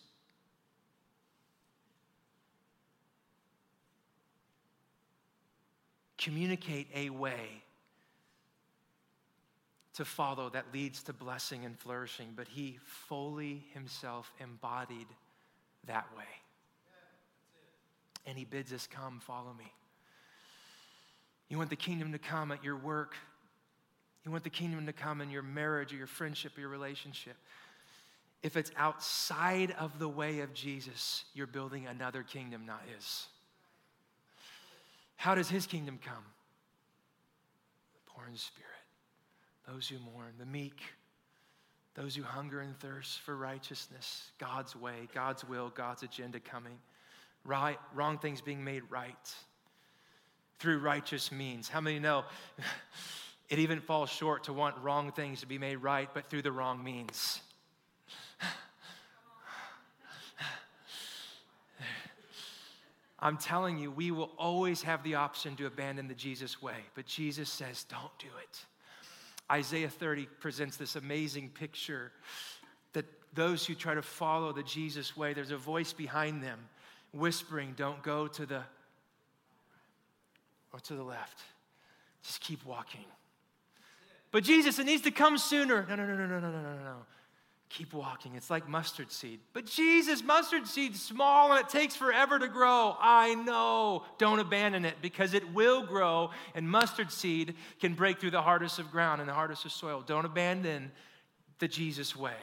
communicate 6.19 6.89
a 6.95 7.11
way 7.11 7.63
to 9.97 10.05
follow 10.05 10.51
that 10.51 10.67
leads 10.75 11.03
to 11.05 11.13
blessing 11.13 11.65
and 11.65 11.79
flourishing, 11.79 12.29
but 12.37 12.47
he 12.47 12.79
fully 12.85 13.65
himself 13.73 14.31
embodied 14.39 15.07
that 15.87 16.07
way. 16.17 16.25
And 18.27 18.37
he 18.37 18.45
bids 18.45 18.73
us, 18.75 18.87
Come, 18.87 19.21
follow 19.21 19.55
me. 19.59 19.73
You 21.49 21.57
want 21.57 21.71
the 21.71 21.77
kingdom 21.77 22.13
to 22.13 22.19
come 22.19 22.53
at 22.53 22.63
your 22.63 22.77
work. 22.77 23.15
You 24.25 24.31
want 24.33 24.45
the 24.45 24.51
kingdom 24.51 24.85
to 24.87 24.93
come 24.93 25.21
in 25.21 25.31
your 25.31 25.43
marriage 25.43 25.95
or 25.95 25.97
your 25.97 26.09
friendship 26.09 26.59
or 26.59 26.61
your 26.61 26.69
relationship. 26.69 27.37
If 28.43 28.57
it's 28.57 28.73
outside 28.77 29.75
of 29.79 29.99
the 29.99 30.09
way 30.09 30.41
of 30.41 30.53
Jesus, 30.53 31.25
you're 31.33 31.47
building 31.47 31.87
another 31.87 32.23
kingdom, 32.23 32.67
not 32.67 32.83
his. 32.95 33.27
How 35.15 35.35
does 35.35 35.49
his 35.49 35.67
kingdom 35.67 35.99
come? 36.05 36.25
The 38.05 38.31
in 38.31 38.37
spirit 38.37 38.86
those 39.67 39.89
who 39.89 39.99
mourn, 39.99 40.33
the 40.39 40.47
meek, 40.47 40.81
those 41.95 42.15
who 42.15 42.23
hunger 42.23 42.61
and 42.61 42.79
thirst 42.79 43.21
for 43.21 43.37
righteousness, 43.37 44.31
God's 44.39 44.77
way, 44.77 45.09
God's 45.15 45.45
will, 45.45 45.71
God's 45.71 46.03
agenda 46.03 46.39
coming, 46.41 46.79
right, 47.45 47.79
wrong 47.95 48.19
things 48.19 48.41
being 48.41 48.63
made 48.63 48.83
right 48.91 49.35
through 50.59 50.79
righteous 50.79 51.33
means. 51.33 51.69
How 51.69 51.81
many 51.81 51.99
know 51.99 52.25
it 53.49 53.59
even 53.59 53.81
falls 53.81 54.11
short 54.11 54.45
to 54.45 54.53
want 54.53 54.77
wrong 54.79 55.13
things 55.13 55.41
to 55.41 55.47
be 55.47 55.59
made 55.59 55.77
right, 55.77 56.09
but 56.13 56.29
through 56.29 56.43
the 56.43 56.53
wrong 56.53 56.83
means? 56.83 57.41
I'm 63.19 63.39
telling 63.39 63.79
you, 63.79 63.91
we 63.91 64.11
will 64.11 64.31
always 64.39 64.83
have 64.83 65.03
the 65.03 65.15
option 65.15 65.57
to 65.57 65.67
abandon 65.67 66.07
the 66.07 66.15
Jesus 66.15 66.61
way, 66.61 66.77
but 66.95 67.07
Jesus 67.07 67.49
says, 67.49 67.85
don't 67.85 68.17
do 68.19 68.29
it. 68.43 68.65
Isaiah 69.51 69.89
30 69.89 70.27
presents 70.41 70.77
this 70.77 70.97
amazing 70.97 71.51
picture 71.51 72.13
that 72.93 73.05
those 73.35 73.65
who 73.65 73.75
try 73.75 73.95
to 73.95 74.03
follow 74.03 74.53
the 74.53 74.63
Jesus 74.63 75.17
way, 75.17 75.33
there's 75.35 75.51
a 75.51 75.57
voice 75.57 75.93
behind 75.93 76.43
them 76.43 76.59
whispering, 77.13 77.75
Don't 77.77 78.03
go 78.03 78.27
to 78.27 78.47
the 78.47 78.63
or 80.73 80.81
to 80.81 80.95
the 80.95 81.03
left. 81.03 81.41
Just 82.23 82.41
keep 82.41 82.65
walking. 82.67 83.05
But 84.31 84.45
Jesus, 84.45 84.79
it 84.79 84.85
needs 84.85 85.03
to 85.03 85.11
come 85.11 85.39
sooner. 85.39 85.87
No, 85.89 85.95
no, 85.95 86.05
no, 86.05 86.17
no, 86.17 86.27
no, 86.27 86.41
no, 86.41 86.51
no, 86.51 86.63
no, 86.63 86.85
no. 86.85 86.97
Keep 87.69 87.95
walking. 87.95 88.35
It's 88.37 88.49
like 88.49 88.69
mustard 88.69 89.11
seed. 89.11 89.41
But 89.53 89.67
Jesus, 89.67 90.23
mustard 90.23 90.69
seed's 90.69 91.03
small 91.03 91.53
and 91.53 91.61
it 91.61 91.69
takes 91.69 91.97
forever 91.97 92.39
to 92.39 92.49
grow. 92.49 92.97
I 93.01 93.35
know. 93.35 94.05
Don't 94.19 94.39
abandon 94.39 94.85
it 94.85 94.95
because 95.03 95.35
it 95.35 95.53
will 95.53 95.83
grow 95.85 96.31
and 96.55 96.71
mustard 96.71 97.11
seed 97.11 97.55
can 97.81 97.95
break 97.95 98.21
through 98.21 98.31
the 98.31 98.43
hardest 98.43 98.79
of 98.79 98.91
ground 98.93 99.21
and 99.21 99.29
the 99.29 99.35
hardest 99.35 99.65
of 99.65 99.73
soil. 99.73 100.03
Don't 100.07 100.25
abandon 100.25 100.93
the 101.59 101.67
Jesus 101.67 102.15
way. 102.15 102.37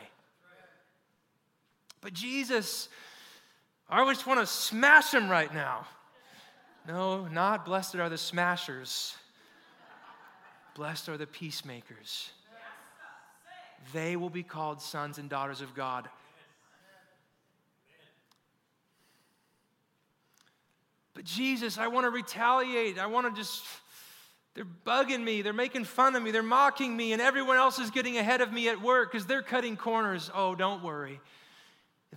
But 2.01 2.13
Jesus, 2.13 2.89
I 3.89 4.03
just 4.11 4.27
want 4.27 4.41
to 4.41 4.45
smash 4.45 5.13
him 5.13 5.29
right 5.29 5.53
now. 5.53 5.87
No, 6.85 7.27
not 7.27 7.63
blessed 7.63 7.95
are 7.95 8.09
the 8.09 8.17
smashers. 8.17 9.15
Blessed 10.75 11.07
are 11.07 11.17
the 11.17 11.27
peacemakers 11.27 12.31
they 13.91 14.15
will 14.15 14.29
be 14.29 14.43
called 14.43 14.81
sons 14.81 15.17
and 15.17 15.29
daughters 15.29 15.61
of 15.61 15.73
God. 15.73 16.07
But 21.13 21.25
Jesus, 21.25 21.77
I 21.77 21.87
want 21.87 22.05
to 22.05 22.09
retaliate. 22.09 22.97
I 22.97 23.05
want 23.05 23.27
to 23.33 23.39
just, 23.39 23.63
they're 24.55 24.65
bugging 24.85 25.23
me. 25.23 25.41
They're 25.41 25.53
making 25.53 25.85
fun 25.85 26.15
of 26.15 26.23
me. 26.23 26.31
They're 26.31 26.41
mocking 26.41 26.95
me, 26.95 27.13
and 27.13 27.21
everyone 27.21 27.57
else 27.57 27.79
is 27.79 27.91
getting 27.91 28.17
ahead 28.17 28.41
of 28.41 28.51
me 28.51 28.67
at 28.69 28.81
work 28.81 29.11
because 29.11 29.27
they're 29.27 29.43
cutting 29.43 29.77
corners. 29.77 30.31
Oh, 30.33 30.55
don't 30.55 30.83
worry. 30.83 31.19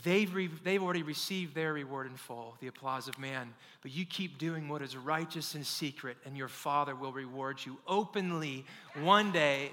They've, 0.02 0.34
re- 0.34 0.50
they've 0.62 0.82
already 0.82 1.02
received 1.02 1.54
their 1.54 1.72
reward 1.72 2.06
in 2.06 2.16
full, 2.16 2.56
the 2.60 2.66
applause 2.66 3.08
of 3.08 3.18
man. 3.18 3.54
But 3.82 3.94
you 3.94 4.04
keep 4.04 4.38
doing 4.38 4.68
what 4.68 4.82
is 4.82 4.96
righteous 4.96 5.54
in 5.54 5.64
secret, 5.64 6.18
and 6.26 6.36
your 6.36 6.48
Father 6.48 6.94
will 6.94 7.12
reward 7.12 7.64
you 7.64 7.78
openly 7.86 8.66
one 9.00 9.32
day 9.32 9.70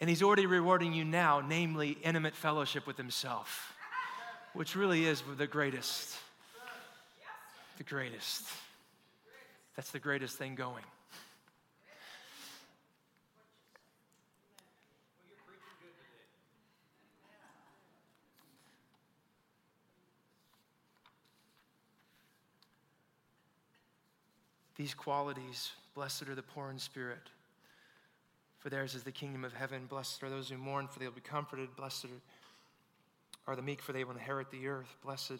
and 0.00 0.10
he's 0.10 0.22
already 0.22 0.46
rewarding 0.46 0.92
you 0.92 1.04
now, 1.04 1.42
namely 1.46 1.96
intimate 2.02 2.34
fellowship 2.34 2.86
with 2.86 2.96
himself, 2.96 3.72
which 4.52 4.76
really 4.76 5.06
is 5.06 5.22
the 5.36 5.46
greatest. 5.46 6.16
The 7.78 7.84
greatest. 7.84 8.44
That's 9.74 9.90
the 9.90 9.98
greatest 9.98 10.36
thing 10.36 10.54
going. 10.54 10.84
These 24.76 24.92
qualities, 24.92 25.70
blessed 25.94 26.28
are 26.28 26.34
the 26.34 26.42
poor 26.42 26.70
in 26.70 26.78
spirit 26.78 27.30
for 28.66 28.70
theirs 28.70 28.96
is 28.96 29.04
the 29.04 29.12
kingdom 29.12 29.44
of 29.44 29.52
heaven. 29.52 29.86
Blessed 29.88 30.24
are 30.24 30.28
those 30.28 30.48
who 30.48 30.58
mourn, 30.58 30.88
for 30.88 30.98
they 30.98 31.04
will 31.04 31.14
be 31.14 31.20
comforted. 31.20 31.68
Blessed 31.76 32.06
are 33.46 33.54
the 33.54 33.62
meek, 33.62 33.80
for 33.80 33.92
they 33.92 34.02
will 34.02 34.14
inherit 34.14 34.50
the 34.50 34.66
earth. 34.66 34.92
Blessed 35.04 35.34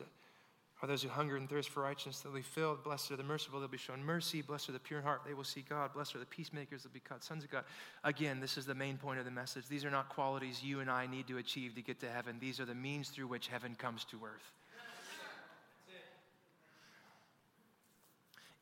are 0.80 0.86
those 0.86 1.02
who 1.02 1.08
hunger 1.08 1.36
and 1.36 1.50
thirst 1.50 1.70
for 1.70 1.82
righteousness, 1.82 2.20
they'll 2.20 2.32
be 2.32 2.40
filled. 2.40 2.84
Blessed 2.84 3.10
are 3.10 3.16
the 3.16 3.24
merciful, 3.24 3.58
they'll 3.58 3.68
be 3.68 3.78
shown 3.78 4.00
mercy. 4.04 4.42
Blessed 4.42 4.68
are 4.68 4.72
the 4.74 4.78
pure 4.78 5.00
in 5.00 5.04
heart, 5.04 5.22
they 5.26 5.34
will 5.34 5.42
see 5.42 5.64
God. 5.68 5.92
Blessed 5.92 6.14
are 6.14 6.20
the 6.20 6.26
peacemakers, 6.26 6.84
they'll 6.84 6.92
be 6.92 7.00
called 7.00 7.24
sons 7.24 7.42
of 7.42 7.50
God. 7.50 7.64
Again, 8.04 8.38
this 8.38 8.56
is 8.56 8.64
the 8.64 8.76
main 8.76 8.96
point 8.96 9.18
of 9.18 9.24
the 9.24 9.32
message. 9.32 9.66
These 9.66 9.84
are 9.84 9.90
not 9.90 10.08
qualities 10.08 10.62
you 10.62 10.78
and 10.78 10.88
I 10.88 11.08
need 11.08 11.26
to 11.26 11.38
achieve 11.38 11.74
to 11.74 11.82
get 11.82 11.98
to 12.02 12.08
heaven, 12.08 12.36
these 12.38 12.60
are 12.60 12.64
the 12.64 12.76
means 12.76 13.08
through 13.08 13.26
which 13.26 13.48
heaven 13.48 13.74
comes 13.74 14.04
to 14.04 14.20
earth. 14.24 14.52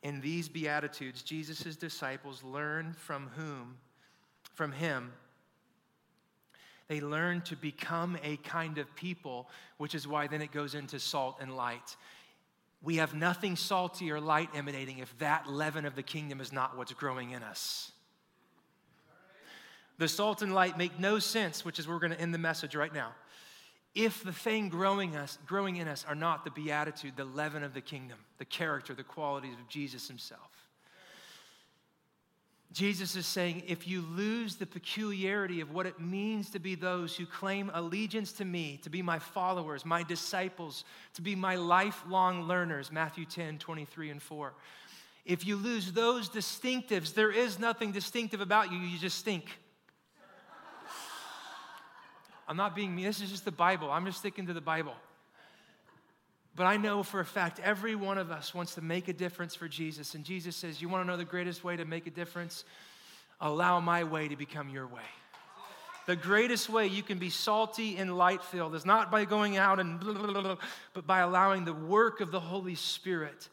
In 0.01 0.21
these 0.21 0.49
Beatitudes, 0.49 1.21
Jesus' 1.21 1.75
disciples 1.75 2.43
learn 2.43 2.95
from 2.97 3.29
whom? 3.35 3.77
From 4.55 4.71
him, 4.71 5.13
they 6.87 7.01
learn 7.01 7.41
to 7.41 7.55
become 7.55 8.17
a 8.23 8.37
kind 8.37 8.77
of 8.77 8.93
people, 8.95 9.49
which 9.77 9.95
is 9.95 10.07
why 10.07 10.27
then 10.27 10.41
it 10.41 10.51
goes 10.51 10.75
into 10.75 10.99
salt 10.99 11.37
and 11.41 11.55
light. 11.55 11.95
We 12.83 12.97
have 12.97 13.15
nothing 13.15 13.55
salty 13.55 14.11
or 14.11 14.19
light 14.19 14.49
emanating 14.53 14.99
if 14.99 15.17
that 15.17 15.49
leaven 15.49 15.85
of 15.85 15.95
the 15.95 16.03
kingdom 16.03 16.39
is 16.39 16.53
not 16.53 16.77
what's 16.77 16.93
growing 16.93 17.31
in 17.31 17.41
us. 17.41 17.91
The 19.97 20.07
salt 20.07 20.41
and 20.41 20.53
light 20.53 20.77
make 20.77 20.99
no 20.99 21.19
sense, 21.19 21.65
which 21.65 21.79
is 21.79 21.87
where 21.87 21.95
we're 21.95 22.01
going 22.01 22.13
to 22.13 22.21
end 22.21 22.33
the 22.33 22.39
message 22.39 22.75
right 22.75 22.93
now. 22.93 23.13
If 23.95 24.23
the 24.23 24.33
thing 24.33 24.67
growing 24.67 25.15
us, 25.15 25.39
growing 25.47 25.77
in 25.77 25.87
us 25.87 26.05
are 26.07 26.15
not 26.15 26.43
the 26.43 26.51
beatitude, 26.51 27.13
the 27.15 27.23
leaven 27.23 27.63
of 27.63 27.73
the 27.73 27.81
kingdom, 27.81 28.17
the 28.37 28.45
character, 28.45 28.93
the 28.93 29.03
qualities 29.03 29.53
of 29.53 29.69
Jesus 29.69 30.07
himself. 30.07 30.64
Jesus 32.75 33.15
is 33.15 33.25
saying, 33.25 33.63
if 33.67 33.87
you 33.87 34.01
lose 34.01 34.57
the 34.57 34.65
peculiarity 34.65 35.61
of 35.61 35.71
what 35.71 35.85
it 35.85 35.97
means 36.01 36.49
to 36.49 36.59
be 36.59 36.75
those 36.75 37.15
who 37.15 37.25
claim 37.25 37.71
allegiance 37.73 38.33
to 38.33 38.43
me, 38.43 38.81
to 38.83 38.89
be 38.89 39.01
my 39.01 39.17
followers, 39.17 39.85
my 39.85 40.03
disciples, 40.03 40.83
to 41.13 41.21
be 41.21 41.35
my 41.35 41.55
lifelong 41.55 42.49
learners, 42.49 42.91
Matthew 42.91 43.23
10, 43.23 43.59
23 43.59 44.09
and 44.09 44.21
4. 44.21 44.53
If 45.23 45.47
you 45.47 45.55
lose 45.55 45.93
those 45.93 46.27
distinctives, 46.27 47.13
there 47.13 47.31
is 47.31 47.59
nothing 47.59 47.93
distinctive 47.93 48.41
about 48.41 48.73
you, 48.73 48.77
you 48.77 48.99
just 48.99 49.19
stink. 49.19 49.57
I'm 52.45 52.57
not 52.57 52.75
being 52.75 52.93
mean. 52.93 53.05
This 53.05 53.21
is 53.21 53.31
just 53.31 53.45
the 53.45 53.53
Bible. 53.53 53.89
I'm 53.89 54.05
just 54.05 54.19
sticking 54.19 54.47
to 54.47 54.53
the 54.53 54.59
Bible. 54.59 54.95
But 56.55 56.65
I 56.65 56.77
know 56.77 57.03
for 57.03 57.19
a 57.19 57.25
fact 57.25 57.59
every 57.63 57.95
one 57.95 58.17
of 58.17 58.31
us 58.31 58.53
wants 58.53 58.75
to 58.75 58.81
make 58.81 59.07
a 59.07 59.13
difference 59.13 59.55
for 59.55 59.67
Jesus. 59.67 60.15
And 60.15 60.23
Jesus 60.23 60.55
says, 60.55 60.81
You 60.81 60.87
want 60.87 61.03
to 61.03 61.07
know 61.07 61.17
the 61.17 61.25
greatest 61.25 61.63
way 61.63 61.75
to 61.75 61.85
make 61.85 62.07
a 62.07 62.11
difference? 62.11 62.63
Allow 63.41 63.81
my 63.81 64.05
way 64.05 64.29
to 64.29 64.35
become 64.35 64.69
your 64.69 64.87
way. 64.87 65.01
The 66.05 66.15
greatest 66.15 66.69
way 66.69 66.87
you 66.87 67.03
can 67.03 67.17
be 67.17 67.29
salty 67.29 67.97
and 67.97 68.15
light 68.15 68.43
filled 68.43 68.75
is 68.75 68.85
not 68.85 69.11
by 69.11 69.25
going 69.25 69.57
out 69.57 69.79
and 69.79 69.99
blah, 69.99 70.13
blah, 70.13 70.41
blah, 70.41 70.55
but 70.93 71.07
by 71.07 71.19
allowing 71.19 71.65
the 71.65 71.73
work 71.73 72.21
of 72.21 72.31
the 72.31 72.39
Holy 72.39 72.75
Spirit, 72.75 73.49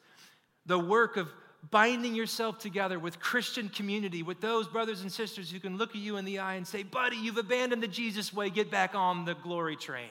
the 0.66 0.78
work 0.78 1.16
of 1.16 1.28
binding 1.70 2.14
yourself 2.14 2.58
together 2.58 2.98
with 2.98 3.18
Christian 3.20 3.68
community, 3.70 4.22
with 4.22 4.40
those 4.40 4.68
brothers 4.68 5.00
and 5.00 5.10
sisters 5.10 5.50
who 5.50 5.60
can 5.60 5.78
look 5.78 5.90
at 5.90 5.96
you 5.96 6.18
in 6.18 6.24
the 6.24 6.40
eye 6.40 6.54
and 6.54 6.66
say, 6.66 6.82
Buddy, 6.82 7.16
you've 7.16 7.38
abandoned 7.38 7.82
the 7.82 7.88
Jesus 7.88 8.34
way, 8.34 8.50
get 8.50 8.70
back 8.70 8.94
on 8.94 9.24
the 9.24 9.34
glory 9.34 9.76
train. 9.76 10.10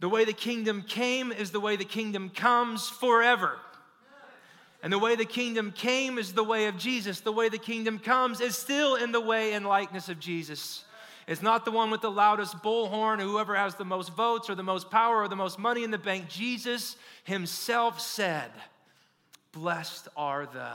The 0.00 0.08
way 0.08 0.24
the 0.24 0.32
kingdom 0.32 0.82
came 0.82 1.30
is 1.30 1.50
the 1.50 1.60
way 1.60 1.76
the 1.76 1.84
kingdom 1.84 2.30
comes 2.30 2.88
forever. 2.88 3.58
And 4.82 4.90
the 4.90 4.98
way 4.98 5.14
the 5.14 5.26
kingdom 5.26 5.72
came 5.72 6.16
is 6.16 6.32
the 6.32 6.42
way 6.42 6.66
of 6.66 6.78
Jesus. 6.78 7.20
The 7.20 7.32
way 7.32 7.50
the 7.50 7.58
kingdom 7.58 7.98
comes 7.98 8.40
is 8.40 8.56
still 8.56 8.94
in 8.96 9.12
the 9.12 9.20
way 9.20 9.52
and 9.52 9.66
likeness 9.66 10.08
of 10.08 10.18
Jesus. 10.18 10.84
It's 11.26 11.42
not 11.42 11.66
the 11.66 11.70
one 11.70 11.90
with 11.90 12.00
the 12.00 12.10
loudest 12.10 12.56
bullhorn 12.62 13.20
or 13.20 13.24
whoever 13.24 13.54
has 13.54 13.74
the 13.74 13.84
most 13.84 14.14
votes 14.14 14.48
or 14.48 14.54
the 14.54 14.62
most 14.62 14.90
power 14.90 15.22
or 15.22 15.28
the 15.28 15.36
most 15.36 15.58
money 15.58 15.84
in 15.84 15.90
the 15.90 15.98
bank. 15.98 16.28
Jesus 16.28 16.96
himself 17.24 18.00
said, 18.00 18.50
Blessed 19.52 20.08
are 20.16 20.46
the. 20.46 20.70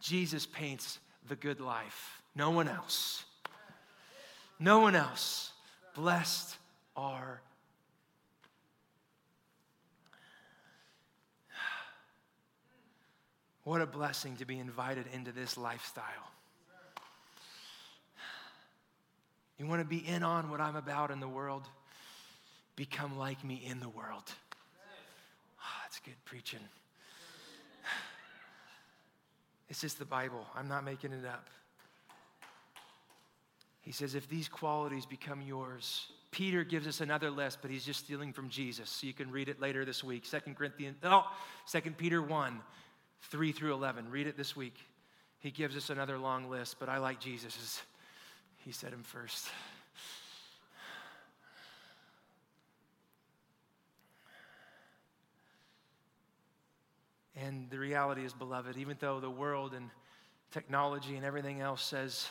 Jesus 0.00 0.46
paints 0.46 0.98
the 1.28 1.36
good 1.36 1.60
life. 1.60 2.22
No 2.34 2.50
one 2.50 2.68
else. 2.68 3.24
No 4.58 4.80
one 4.80 4.96
else. 4.96 5.52
Blessed 5.94 6.56
are 6.96 7.42
What 13.64 13.80
a 13.80 13.86
blessing 13.86 14.36
to 14.36 14.44
be 14.44 14.58
invited 14.58 15.06
into 15.12 15.32
this 15.32 15.56
lifestyle. 15.56 16.04
You 19.58 19.66
want 19.66 19.80
to 19.80 19.86
be 19.86 19.98
in 19.98 20.22
on 20.24 20.50
what 20.50 20.60
I'm 20.60 20.74
about 20.74 21.10
in 21.12 21.20
the 21.20 21.28
world? 21.28 21.62
Become 22.74 23.16
like 23.16 23.44
me 23.44 23.62
in 23.64 23.78
the 23.78 23.88
world. 23.88 24.24
Oh, 25.60 25.80
that's 25.84 26.00
good 26.00 26.16
preaching. 26.24 26.58
It's 29.68 29.80
just 29.80 29.98
the 29.98 30.04
Bible. 30.04 30.44
I'm 30.56 30.68
not 30.68 30.84
making 30.84 31.12
it 31.12 31.24
up. 31.24 31.46
He 33.82 33.92
says, 33.92 34.14
if 34.14 34.28
these 34.28 34.48
qualities 34.48 35.06
become 35.06 35.40
yours, 35.40 36.08
Peter 36.30 36.64
gives 36.64 36.86
us 36.86 37.00
another 37.00 37.30
list, 37.30 37.58
but 37.62 37.70
he's 37.70 37.84
just 37.84 38.00
stealing 38.00 38.32
from 38.32 38.48
Jesus. 38.48 38.90
So 38.90 39.06
you 39.06 39.12
can 39.12 39.30
read 39.30 39.48
it 39.48 39.60
later 39.60 39.84
this 39.84 40.02
week. 40.02 40.26
Second 40.26 40.56
Corinthians, 40.56 40.96
oh, 41.04 41.24
2 41.70 41.80
Peter 41.92 42.20
1, 42.20 42.60
3 43.22 43.52
through 43.52 43.72
11. 43.72 44.10
Read 44.10 44.26
it 44.26 44.36
this 44.36 44.54
week. 44.56 44.76
He 45.38 45.50
gives 45.50 45.76
us 45.76 45.90
another 45.90 46.18
long 46.18 46.50
list, 46.50 46.76
but 46.78 46.88
I 46.88 46.98
like 46.98 47.20
Jesus's. 47.20 47.82
He 48.64 48.72
said 48.72 48.92
him 48.92 49.02
first. 49.02 49.48
And 57.34 57.68
the 57.70 57.78
reality 57.78 58.24
is, 58.24 58.32
beloved, 58.32 58.76
even 58.76 58.96
though 59.00 59.18
the 59.18 59.30
world 59.30 59.72
and 59.74 59.90
technology 60.52 61.16
and 61.16 61.24
everything 61.24 61.60
else 61.60 61.82
says 61.82 62.28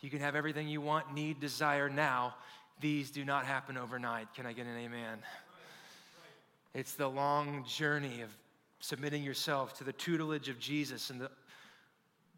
you 0.00 0.08
can 0.08 0.20
have 0.20 0.36
everything 0.36 0.68
you 0.68 0.80
want, 0.80 1.12
need, 1.12 1.40
desire 1.40 1.90
now, 1.90 2.34
these 2.80 3.10
do 3.10 3.24
not 3.24 3.44
happen 3.44 3.76
overnight. 3.76 4.32
Can 4.34 4.46
I 4.46 4.52
get 4.52 4.66
an 4.66 4.76
amen? 4.76 5.18
It's 6.74 6.94
the 6.94 7.08
long 7.08 7.64
journey 7.66 8.22
of 8.22 8.30
submitting 8.80 9.22
yourself 9.22 9.76
to 9.78 9.84
the 9.84 9.92
tutelage 9.92 10.48
of 10.48 10.58
Jesus 10.58 11.10
and 11.10 11.20
the, 11.20 11.30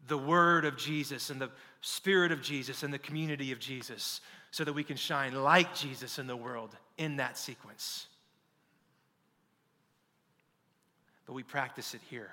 the 0.07 0.17
word 0.17 0.65
of 0.65 0.77
Jesus 0.77 1.29
and 1.29 1.39
the 1.39 1.51
spirit 1.81 2.31
of 2.31 2.41
Jesus 2.41 2.83
and 2.83 2.93
the 2.93 2.99
community 2.99 3.51
of 3.51 3.59
Jesus 3.59 4.21
so 4.51 4.63
that 4.63 4.73
we 4.73 4.83
can 4.83 4.97
shine 4.97 5.33
like 5.33 5.75
Jesus 5.75 6.19
in 6.19 6.27
the 6.27 6.35
world 6.35 6.75
in 6.97 7.17
that 7.17 7.37
sequence. 7.37 8.07
But 11.25 11.33
we 11.33 11.43
practice 11.43 11.93
it 11.93 12.01
here. 12.09 12.31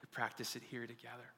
We 0.00 0.06
practice 0.10 0.56
it 0.56 0.62
here 0.70 0.86
together. 0.86 1.30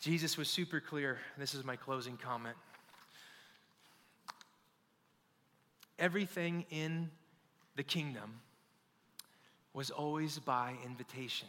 Jesus 0.00 0.36
was 0.36 0.48
super 0.48 0.80
clear. 0.80 1.18
This 1.38 1.54
is 1.54 1.64
my 1.64 1.76
closing 1.76 2.16
comment. 2.16 2.56
Everything 5.98 6.64
in 6.70 7.10
the 7.76 7.82
kingdom 7.82 8.40
was 9.72 9.90
always 9.90 10.38
by 10.38 10.74
invitation. 10.84 11.48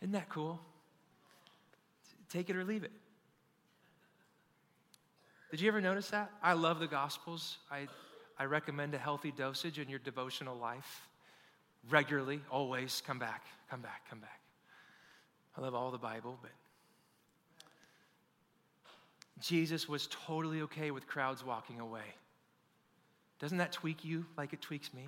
Isn't 0.00 0.12
that 0.12 0.28
cool? 0.28 0.60
Take 2.30 2.50
it 2.50 2.56
or 2.56 2.64
leave 2.64 2.84
it. 2.84 2.92
Did 5.50 5.60
you 5.60 5.68
ever 5.68 5.80
notice 5.80 6.10
that? 6.10 6.30
I 6.42 6.52
love 6.52 6.78
the 6.78 6.86
Gospels. 6.86 7.56
I, 7.70 7.88
I 8.38 8.44
recommend 8.44 8.94
a 8.94 8.98
healthy 8.98 9.32
dosage 9.32 9.78
in 9.78 9.88
your 9.88 9.98
devotional 9.98 10.56
life. 10.56 11.02
Regularly, 11.88 12.40
always 12.50 13.02
come 13.06 13.18
back, 13.18 13.46
come 13.70 13.80
back, 13.80 14.02
come 14.10 14.18
back. 14.18 14.40
I 15.56 15.62
love 15.62 15.74
all 15.74 15.90
the 15.90 15.98
Bible, 15.98 16.38
but 16.42 16.50
Jesus 19.40 19.88
was 19.88 20.08
totally 20.26 20.60
okay 20.62 20.90
with 20.90 21.06
crowds 21.06 21.44
walking 21.44 21.80
away. 21.80 22.14
Doesn't 23.38 23.58
that 23.58 23.72
tweak 23.72 24.04
you 24.04 24.26
like 24.36 24.52
it 24.52 24.60
tweaks 24.60 24.92
me? 24.92 25.06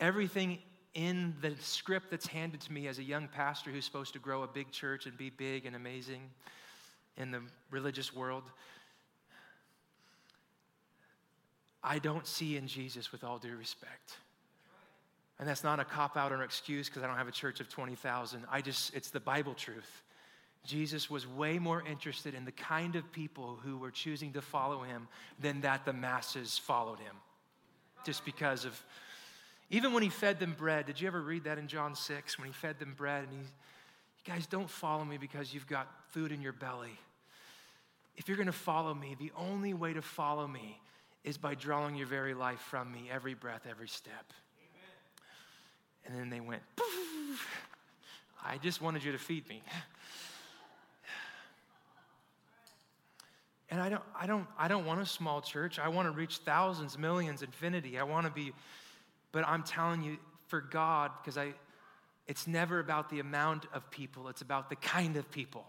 Everything 0.00 0.58
in 0.94 1.34
the 1.42 1.54
script 1.60 2.10
that's 2.10 2.26
handed 2.26 2.60
to 2.62 2.72
me 2.72 2.88
as 2.88 2.98
a 2.98 3.02
young 3.02 3.28
pastor 3.28 3.70
who's 3.70 3.84
supposed 3.84 4.14
to 4.14 4.18
grow 4.18 4.42
a 4.42 4.46
big 4.46 4.70
church 4.70 5.06
and 5.06 5.16
be 5.16 5.28
big 5.28 5.66
and 5.66 5.76
amazing 5.76 6.22
in 7.18 7.30
the 7.30 7.40
religious 7.70 8.14
world, 8.14 8.44
I 11.82 11.98
don't 11.98 12.26
see 12.26 12.56
in 12.56 12.66
Jesus 12.66 13.12
with 13.12 13.24
all 13.24 13.38
due 13.38 13.56
respect. 13.56 14.16
And 15.38 15.46
that's 15.46 15.62
not 15.62 15.80
a 15.80 15.84
cop 15.84 16.16
out 16.16 16.32
or 16.32 16.36
an 16.36 16.42
excuse 16.42 16.88
because 16.88 17.02
I 17.02 17.06
don't 17.06 17.16
have 17.16 17.28
a 17.28 17.32
church 17.32 17.60
of 17.60 17.68
20,000. 17.68 18.44
I 18.50 18.60
just, 18.62 18.94
it's 18.94 19.10
the 19.10 19.20
Bible 19.20 19.54
truth. 19.54 20.02
Jesus 20.66 21.08
was 21.08 21.26
way 21.26 21.58
more 21.58 21.82
interested 21.82 22.34
in 22.34 22.44
the 22.44 22.52
kind 22.52 22.96
of 22.96 23.10
people 23.12 23.58
who 23.62 23.78
were 23.78 23.90
choosing 23.90 24.32
to 24.32 24.42
follow 24.42 24.82
him 24.82 25.08
than 25.38 25.60
that 25.62 25.84
the 25.84 25.92
masses 25.92 26.58
followed 26.58 26.98
him. 26.98 27.14
Just 28.04 28.24
because 28.24 28.64
of, 28.64 28.80
even 29.70 29.92
when 29.92 30.02
he 30.02 30.08
fed 30.08 30.38
them 30.38 30.54
bread, 30.56 30.86
did 30.86 31.00
you 31.00 31.06
ever 31.06 31.20
read 31.20 31.44
that 31.44 31.58
in 31.58 31.68
John 31.68 31.94
6 31.94 32.38
when 32.38 32.46
he 32.46 32.52
fed 32.52 32.78
them 32.78 32.94
bread 32.96 33.24
and 33.24 33.32
he, 33.32 33.38
you 33.38 34.34
guys 34.34 34.46
don't 34.46 34.70
follow 34.70 35.04
me 35.04 35.18
because 35.18 35.54
you've 35.54 35.66
got 35.66 35.88
food 36.08 36.32
in 36.32 36.40
your 36.40 36.52
belly. 36.52 36.98
If 38.16 38.28
you're 38.28 38.42
to 38.42 38.52
follow 38.52 38.94
me, 38.94 39.16
the 39.18 39.32
only 39.36 39.74
way 39.74 39.92
to 39.92 40.02
follow 40.02 40.46
me 40.46 40.80
is 41.24 41.36
by 41.36 41.54
drawing 41.54 41.96
your 41.96 42.06
very 42.06 42.34
life 42.34 42.60
from 42.60 42.90
me, 42.90 43.10
every 43.12 43.34
breath, 43.34 43.66
every 43.68 43.88
step. 43.88 44.32
Amen. 44.58 46.06
And 46.06 46.18
then 46.18 46.30
they 46.30 46.40
went, 46.40 46.62
I 48.44 48.58
just 48.58 48.80
wanted 48.80 49.04
you 49.04 49.12
to 49.12 49.18
feed 49.18 49.48
me. 49.48 49.62
And 53.70 53.80
I 53.80 53.88
don't, 53.88 54.02
I 54.18 54.26
don't, 54.26 54.46
I 54.58 54.68
don't 54.68 54.86
want 54.86 55.00
a 55.00 55.06
small 55.06 55.40
church. 55.40 55.78
I 55.78 55.88
want 55.88 56.06
to 56.06 56.12
reach 56.12 56.38
thousands, 56.38 56.96
millions, 56.96 57.42
infinity. 57.42 57.98
I 57.98 58.04
want 58.04 58.26
to 58.26 58.32
be, 58.32 58.52
but 59.32 59.46
I'm 59.46 59.62
telling 59.64 60.02
you, 60.02 60.18
for 60.46 60.60
God, 60.60 61.10
because 61.20 61.36
I, 61.36 61.52
it's 62.28 62.46
never 62.46 62.78
about 62.78 63.10
the 63.10 63.18
amount 63.18 63.66
of 63.72 63.90
people, 63.90 64.28
it's 64.28 64.42
about 64.42 64.70
the 64.70 64.76
kind 64.76 65.16
of 65.16 65.30
people 65.30 65.66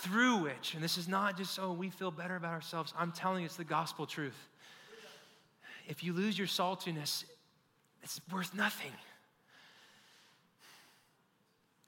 through 0.00 0.36
which, 0.38 0.74
and 0.74 0.82
this 0.82 0.96
is 0.96 1.08
not 1.08 1.36
just 1.36 1.54
so 1.54 1.64
oh, 1.64 1.72
we 1.72 1.90
feel 1.90 2.10
better 2.10 2.36
about 2.36 2.52
ourselves, 2.52 2.94
I'm 2.98 3.12
telling 3.12 3.40
you, 3.40 3.46
it's 3.46 3.56
the 3.56 3.64
gospel 3.64 4.06
truth. 4.06 4.48
If 5.88 6.02
you 6.04 6.12
lose 6.12 6.38
your 6.38 6.46
saltiness, 6.46 7.24
it's 8.02 8.20
worth 8.32 8.54
nothing. 8.54 8.92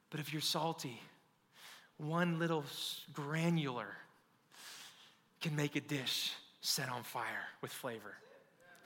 But 0.09 0.19
if 0.19 0.31
you're 0.31 0.41
salty, 0.41 1.01
one 1.97 2.37
little 2.37 2.63
granular 3.13 3.87
can 5.43 5.55
make 5.57 5.75
a 5.75 5.81
dish 5.81 6.31
set 6.61 6.89
on 6.89 7.03
fire 7.03 7.49
with 7.61 7.69
flavor. 7.69 8.15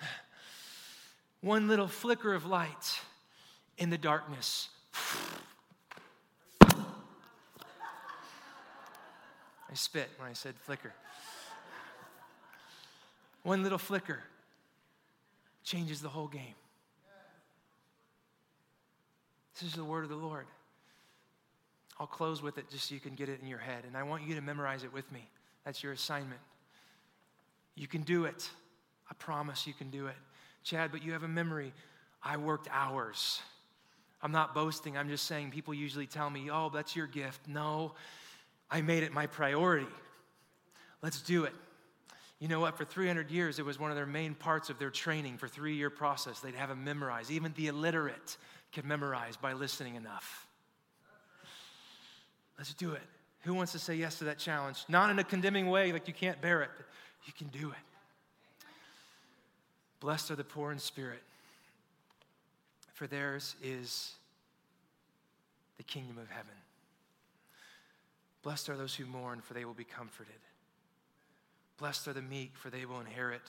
One 1.41 1.67
little 1.67 1.87
flicker 1.87 2.33
of 2.33 2.47
light 2.47 2.99
in 3.77 3.91
the 3.91 3.97
darkness. 3.97 4.69
I 9.69 9.73
spit 9.73 10.09
when 10.17 10.27
I 10.27 10.33
said 10.33 10.55
flicker. 10.55 10.93
One 13.43 13.61
little 13.61 13.77
flicker 13.77 14.19
changes 15.63 16.01
the 16.01 16.09
whole 16.09 16.27
game. 16.27 16.55
This 19.53 19.69
is 19.69 19.75
the 19.75 19.83
word 19.83 20.03
of 20.03 20.09
the 20.09 20.15
Lord. 20.15 20.47
I'll 21.99 22.07
close 22.07 22.41
with 22.41 22.57
it 22.57 22.67
just 22.71 22.89
so 22.89 22.95
you 22.95 22.99
can 22.99 23.13
get 23.13 23.29
it 23.29 23.41
in 23.41 23.47
your 23.47 23.59
head. 23.59 23.83
And 23.85 23.95
I 23.95 24.01
want 24.01 24.23
you 24.23 24.33
to 24.35 24.41
memorize 24.41 24.83
it 24.83 24.91
with 24.91 25.11
me. 25.11 25.29
That's 25.67 25.83
your 25.83 25.91
assignment. 25.91 26.39
You 27.75 27.87
can 27.87 28.03
do 28.03 28.23
it. 28.23 28.49
I 29.11 29.13
promise 29.15 29.67
you 29.67 29.73
can 29.73 29.89
do 29.89 30.07
it. 30.07 30.15
Chad, 30.63 30.93
but 30.93 31.03
you 31.03 31.11
have 31.11 31.23
a 31.23 31.27
memory. 31.27 31.73
I 32.23 32.37
worked 32.37 32.69
hours. 32.71 33.41
I'm 34.21 34.31
not 34.31 34.55
boasting. 34.55 34.97
I'm 34.97 35.09
just 35.09 35.25
saying 35.25 35.51
people 35.51 35.73
usually 35.73 36.07
tell 36.07 36.29
me, 36.29 36.49
oh, 36.49 36.71
that's 36.73 36.95
your 36.95 37.05
gift. 37.05 37.49
No, 37.49 37.95
I 38.71 38.79
made 38.79 39.03
it 39.03 39.11
my 39.11 39.27
priority. 39.27 39.89
Let's 41.01 41.21
do 41.21 41.43
it. 41.43 41.53
You 42.39 42.47
know 42.47 42.61
what? 42.61 42.77
For 42.77 42.85
300 42.85 43.29
years, 43.29 43.59
it 43.59 43.65
was 43.65 43.77
one 43.77 43.91
of 43.91 43.97
their 43.97 44.05
main 44.05 44.35
parts 44.35 44.69
of 44.69 44.79
their 44.79 44.89
training 44.89 45.37
for 45.37 45.49
three 45.49 45.75
year 45.75 45.89
process. 45.89 46.39
They'd 46.39 46.55
have 46.55 46.69
them 46.69 46.85
memorize. 46.85 47.29
Even 47.29 47.53
the 47.57 47.67
illiterate 47.67 48.37
could 48.71 48.85
memorize 48.85 49.35
by 49.35 49.51
listening 49.51 49.95
enough. 49.95 50.47
Let's 52.57 52.73
do 52.73 52.93
it. 52.93 53.03
Who 53.43 53.53
wants 53.53 53.71
to 53.71 53.79
say 53.79 53.95
yes 53.95 54.17
to 54.19 54.25
that 54.25 54.39
challenge? 54.39 54.83
Not 54.89 55.09
in 55.09 55.19
a 55.19 55.23
condemning 55.23 55.69
way, 55.69 55.91
like 55.93 56.07
you 56.07 56.13
can't 56.13 56.41
bear 56.41 56.61
it, 56.63 56.69
but 56.75 56.85
you 57.25 57.33
can 57.33 57.47
do 57.47 57.69
it. 57.69 57.77
Blessed 59.99 60.31
are 60.31 60.35
the 60.35 60.43
poor 60.43 60.71
in 60.71 60.79
spirit, 60.79 61.23
for 62.93 63.07
theirs 63.07 63.55
is 63.63 64.13
the 65.77 65.83
kingdom 65.83 66.17
of 66.17 66.29
heaven. 66.29 66.51
Blessed 68.43 68.69
are 68.69 68.77
those 68.77 68.95
who 68.95 69.05
mourn, 69.05 69.41
for 69.41 69.53
they 69.53 69.65
will 69.65 69.73
be 69.73 69.83
comforted. 69.83 70.35
Blessed 71.79 72.07
are 72.07 72.13
the 72.13 72.21
meek, 72.21 72.51
for 72.55 72.69
they 72.69 72.85
will 72.85 72.99
inherit 72.99 73.41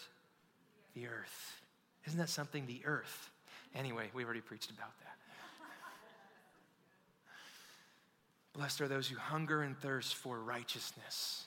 the 0.94 1.06
earth. 1.06 1.60
Isn't 2.06 2.18
that 2.18 2.30
something? 2.30 2.66
The 2.66 2.80
earth. 2.84 3.30
Anyway, 3.74 4.10
we 4.14 4.24
already 4.24 4.40
preached 4.40 4.70
about 4.70 4.98
that. 5.00 5.17
Blessed 8.52 8.80
are 8.80 8.88
those 8.88 9.08
who 9.08 9.16
hunger 9.16 9.62
and 9.62 9.78
thirst 9.78 10.14
for 10.14 10.40
righteousness, 10.40 11.46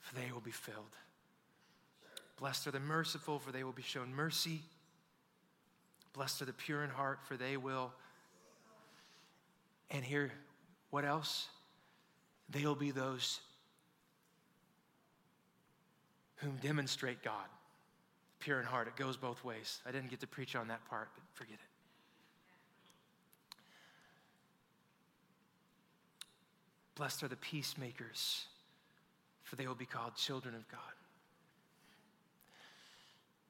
for 0.00 0.14
they 0.14 0.32
will 0.32 0.40
be 0.40 0.50
filled. 0.50 0.96
Blessed 2.38 2.66
are 2.68 2.70
the 2.70 2.80
merciful, 2.80 3.38
for 3.38 3.52
they 3.52 3.64
will 3.64 3.72
be 3.72 3.82
shown 3.82 4.14
mercy. 4.14 4.62
Blessed 6.14 6.42
are 6.42 6.46
the 6.46 6.52
pure 6.52 6.82
in 6.82 6.90
heart, 6.90 7.20
for 7.22 7.36
they 7.36 7.56
will. 7.56 7.92
And 9.90 10.04
here, 10.04 10.32
what 10.90 11.04
else? 11.04 11.48
They'll 12.48 12.74
be 12.74 12.90
those 12.90 13.40
whom 16.36 16.56
demonstrate 16.62 17.22
God. 17.22 17.46
Pure 18.38 18.60
in 18.60 18.66
heart. 18.66 18.88
It 18.88 18.96
goes 18.96 19.16
both 19.16 19.44
ways. 19.44 19.80
I 19.86 19.92
didn't 19.92 20.08
get 20.08 20.20
to 20.20 20.26
preach 20.26 20.56
on 20.56 20.68
that 20.68 20.84
part, 20.86 21.10
but 21.14 21.22
forget 21.34 21.54
it. 21.54 21.69
Blessed 27.00 27.22
are 27.22 27.28
the 27.28 27.36
peacemakers, 27.36 28.44
for 29.42 29.56
they 29.56 29.66
will 29.66 29.74
be 29.74 29.86
called 29.86 30.14
children 30.16 30.54
of 30.54 30.68
God. 30.68 30.80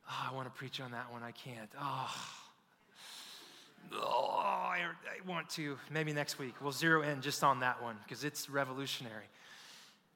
Oh, 0.09 0.29
I 0.31 0.33
want 0.37 0.47
to 0.47 0.57
preach 0.57 0.81
on 0.81 0.93
that 0.93 1.11
one. 1.11 1.25
I 1.25 1.33
can't. 1.33 1.69
Oh, 1.77 2.15
oh 3.93 4.37
I, 4.39 4.83
I 4.85 5.29
want 5.29 5.51
to. 5.51 5.77
Maybe 5.91 6.13
next 6.13 6.39
week. 6.39 6.55
We'll 6.63 6.71
zero 6.71 7.03
in 7.03 7.23
just 7.23 7.43
on 7.43 7.59
that 7.59 7.83
one 7.83 7.97
because 8.05 8.23
it's 8.23 8.49
revolutionary. 8.49 9.25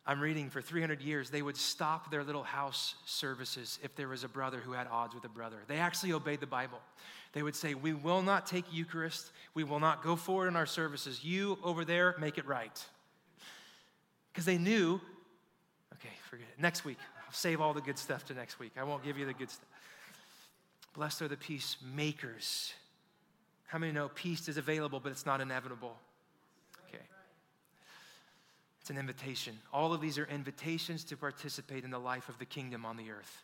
I'm 0.07 0.21
reading 0.21 0.49
for 0.49 0.63
300 0.63 1.03
years, 1.03 1.29
they 1.29 1.43
would 1.43 1.57
stop 1.57 2.13
their 2.13 2.23
little 2.23 2.45
house 2.45 2.95
services 3.05 3.81
if 3.83 3.97
there 3.97 4.07
was 4.07 4.23
a 4.23 4.29
brother 4.29 4.59
who 4.59 4.71
had 4.71 4.87
odds 4.87 5.13
with 5.13 5.25
a 5.25 5.29
brother. 5.29 5.57
They 5.67 5.79
actually 5.79 6.13
obeyed 6.13 6.39
the 6.39 6.47
Bible. 6.47 6.79
They 7.33 7.43
would 7.43 7.57
say, 7.57 7.75
We 7.75 7.95
will 7.95 8.23
not 8.23 8.47
take 8.47 8.65
Eucharist. 8.73 9.33
We 9.55 9.65
will 9.65 9.81
not 9.81 10.05
go 10.05 10.15
forward 10.15 10.47
in 10.47 10.55
our 10.55 10.67
services. 10.67 11.25
You 11.25 11.59
over 11.65 11.85
there, 11.85 12.15
make 12.21 12.39
it 12.39 12.47
right. 12.47 12.81
Because 14.35 14.47
they 14.47 14.59
knew, 14.59 15.01
okay, 15.95 16.13
forget 16.29 16.49
it. 16.53 16.61
Next 16.61 16.85
week, 16.85 16.99
I'll 17.25 17.33
save 17.33 17.61
all 17.61 17.73
the 17.73 17.81
good 17.81 17.97
stuff 17.97 18.25
to 18.27 18.35
next 18.35 18.59
week. 18.59 18.73
I 18.77 18.83
won't 18.83 19.05
give 19.05 19.17
you 19.17 19.27
the 19.27 19.33
good 19.33 19.49
stuff. 19.49 19.69
Blessed 20.93 21.23
are 21.23 21.29
the 21.29 21.37
peacemakers. 21.37 22.73
How 23.67 23.79
many 23.79 23.93
know 23.93 24.09
peace 24.13 24.49
is 24.49 24.57
available, 24.57 24.99
but 24.99 25.13
it's 25.13 25.25
not 25.25 25.41
inevitable? 25.41 25.97
Okay. 26.89 27.05
It's 28.81 28.91
an 28.91 28.99
invitation. 28.99 29.57
All 29.73 29.93
of 29.93 30.01
these 30.01 30.19
are 30.19 30.27
invitations 30.27 31.05
to 31.05 31.17
participate 31.17 31.85
in 31.85 31.91
the 31.91 31.99
life 32.01 32.29
of 32.29 32.37
the 32.41 32.45
kingdom 32.45 32.85
on 32.85 32.97
the 32.97 33.13
earth. 33.13 33.43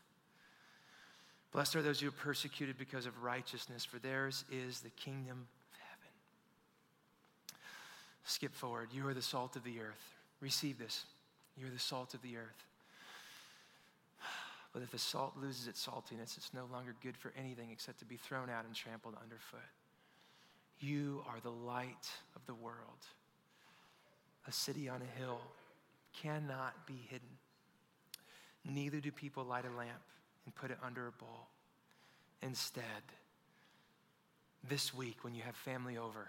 Blessed 1.52 1.76
are 1.76 1.82
those 1.82 2.00
who 2.00 2.08
are 2.08 2.12
persecuted 2.12 2.76
because 2.78 3.06
of 3.06 3.22
righteousness, 3.22 3.84
for 3.84 4.00
theirs 4.00 4.44
is 4.50 4.80
the 4.80 4.90
kingdom 4.90 5.46
of 5.72 5.78
heaven. 5.78 7.58
Skip 8.24 8.54
forward. 8.56 8.88
You 8.92 9.06
are 9.06 9.14
the 9.14 9.22
salt 9.22 9.54
of 9.54 9.62
the 9.62 9.80
earth. 9.80 10.16
Receive 10.40 10.78
this. 10.78 11.04
You're 11.56 11.70
the 11.70 11.78
salt 11.78 12.14
of 12.14 12.22
the 12.22 12.36
earth. 12.36 12.64
But 14.72 14.82
if 14.82 14.90
the 14.90 14.98
salt 14.98 15.34
loses 15.40 15.66
its 15.66 15.84
saltiness, 15.84 16.36
it's 16.36 16.52
no 16.54 16.66
longer 16.72 16.94
good 17.02 17.16
for 17.16 17.32
anything 17.36 17.70
except 17.72 17.98
to 17.98 18.04
be 18.04 18.16
thrown 18.16 18.48
out 18.48 18.64
and 18.64 18.74
trampled 18.74 19.14
underfoot. 19.20 19.60
You 20.78 21.24
are 21.28 21.40
the 21.42 21.50
light 21.50 22.08
of 22.36 22.46
the 22.46 22.54
world. 22.54 23.04
A 24.46 24.52
city 24.52 24.88
on 24.88 25.02
a 25.02 25.18
hill 25.18 25.40
cannot 26.22 26.86
be 26.86 26.98
hidden. 27.08 27.28
Neither 28.64 29.00
do 29.00 29.10
people 29.10 29.44
light 29.44 29.64
a 29.64 29.76
lamp 29.76 30.02
and 30.46 30.54
put 30.54 30.70
it 30.70 30.78
under 30.84 31.06
a 31.06 31.12
bowl. 31.12 31.48
Instead, 32.42 32.84
this 34.68 34.94
week 34.94 35.22
when 35.22 35.34
you 35.34 35.42
have 35.42 35.56
family 35.56 35.98
over, 35.98 36.28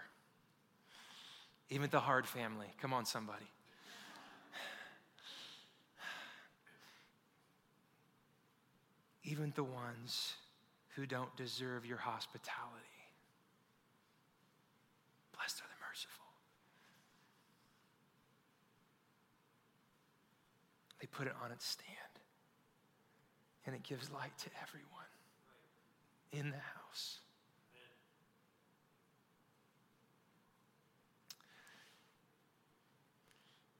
even 1.70 1.88
the 1.90 2.00
hard 2.00 2.26
family, 2.26 2.66
come 2.80 2.92
on, 2.92 3.06
somebody 3.06 3.46
even 9.24 9.52
the 9.54 9.64
ones 9.64 10.34
who 10.96 11.06
don't 11.06 11.34
deserve 11.36 11.86
your 11.86 11.98
hospitality. 11.98 12.86
Blessed 15.36 15.60
are 15.60 15.68
the 15.68 15.88
merciful. 15.88 16.24
They 21.00 21.06
put 21.06 21.26
it 21.26 21.34
on 21.44 21.50
its 21.50 21.66
stand, 21.66 21.88
and 23.66 23.74
it 23.74 23.82
gives 23.82 24.10
light 24.10 24.36
to 24.38 24.50
everyone 24.62 25.02
in 26.32 26.50
the 26.50 26.56
house. 26.56 27.18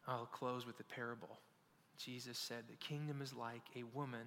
I'll 0.07 0.26
close 0.26 0.66
with 0.66 0.78
the 0.78 0.84
parable. 0.84 1.38
Jesus 1.97 2.36
said, 2.36 2.64
The 2.68 2.76
kingdom 2.76 3.22
is 3.22 3.32
like 3.32 3.62
a 3.76 3.84
woman 3.97 4.26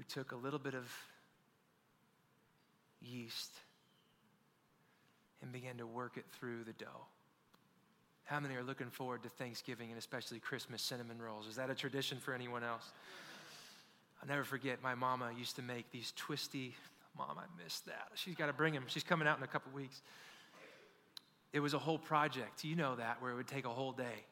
who 0.00 0.04
took 0.04 0.32
a 0.32 0.36
little 0.36 0.58
bit 0.58 0.72
of 0.72 0.90
yeast 3.02 3.52
and 5.42 5.52
began 5.52 5.76
to 5.76 5.86
work 5.86 6.16
it 6.16 6.24
through 6.38 6.64
the 6.64 6.72
dough. 6.72 7.04
How 8.24 8.40
many 8.40 8.54
are 8.54 8.62
looking 8.62 8.88
forward 8.88 9.22
to 9.24 9.28
Thanksgiving 9.28 9.90
and 9.90 9.98
especially 9.98 10.38
Christmas 10.38 10.80
cinnamon 10.80 11.20
rolls? 11.20 11.46
Is 11.46 11.56
that 11.56 11.68
a 11.68 11.74
tradition 11.74 12.16
for 12.16 12.32
anyone 12.32 12.64
else? 12.64 12.92
I'll 14.22 14.28
never 14.28 14.44
forget 14.44 14.82
my 14.82 14.94
mama 14.94 15.32
used 15.38 15.56
to 15.56 15.62
make 15.62 15.90
these 15.90 16.14
twisty, 16.16 16.74
mom, 17.18 17.36
I 17.36 17.62
missed 17.62 17.84
that. 17.84 18.08
She's 18.14 18.36
got 18.36 18.46
to 18.46 18.54
bring 18.54 18.72
them. 18.72 18.84
She's 18.86 19.04
coming 19.04 19.28
out 19.28 19.36
in 19.36 19.44
a 19.44 19.48
couple 19.48 19.70
weeks. 19.72 20.00
It 21.52 21.60
was 21.60 21.74
a 21.74 21.78
whole 21.78 21.98
project. 21.98 22.64
You 22.64 22.76
know 22.76 22.96
that, 22.96 23.20
where 23.20 23.32
it 23.32 23.34
would 23.34 23.48
take 23.48 23.66
a 23.66 23.70
whole 23.70 23.92
day 23.92 24.24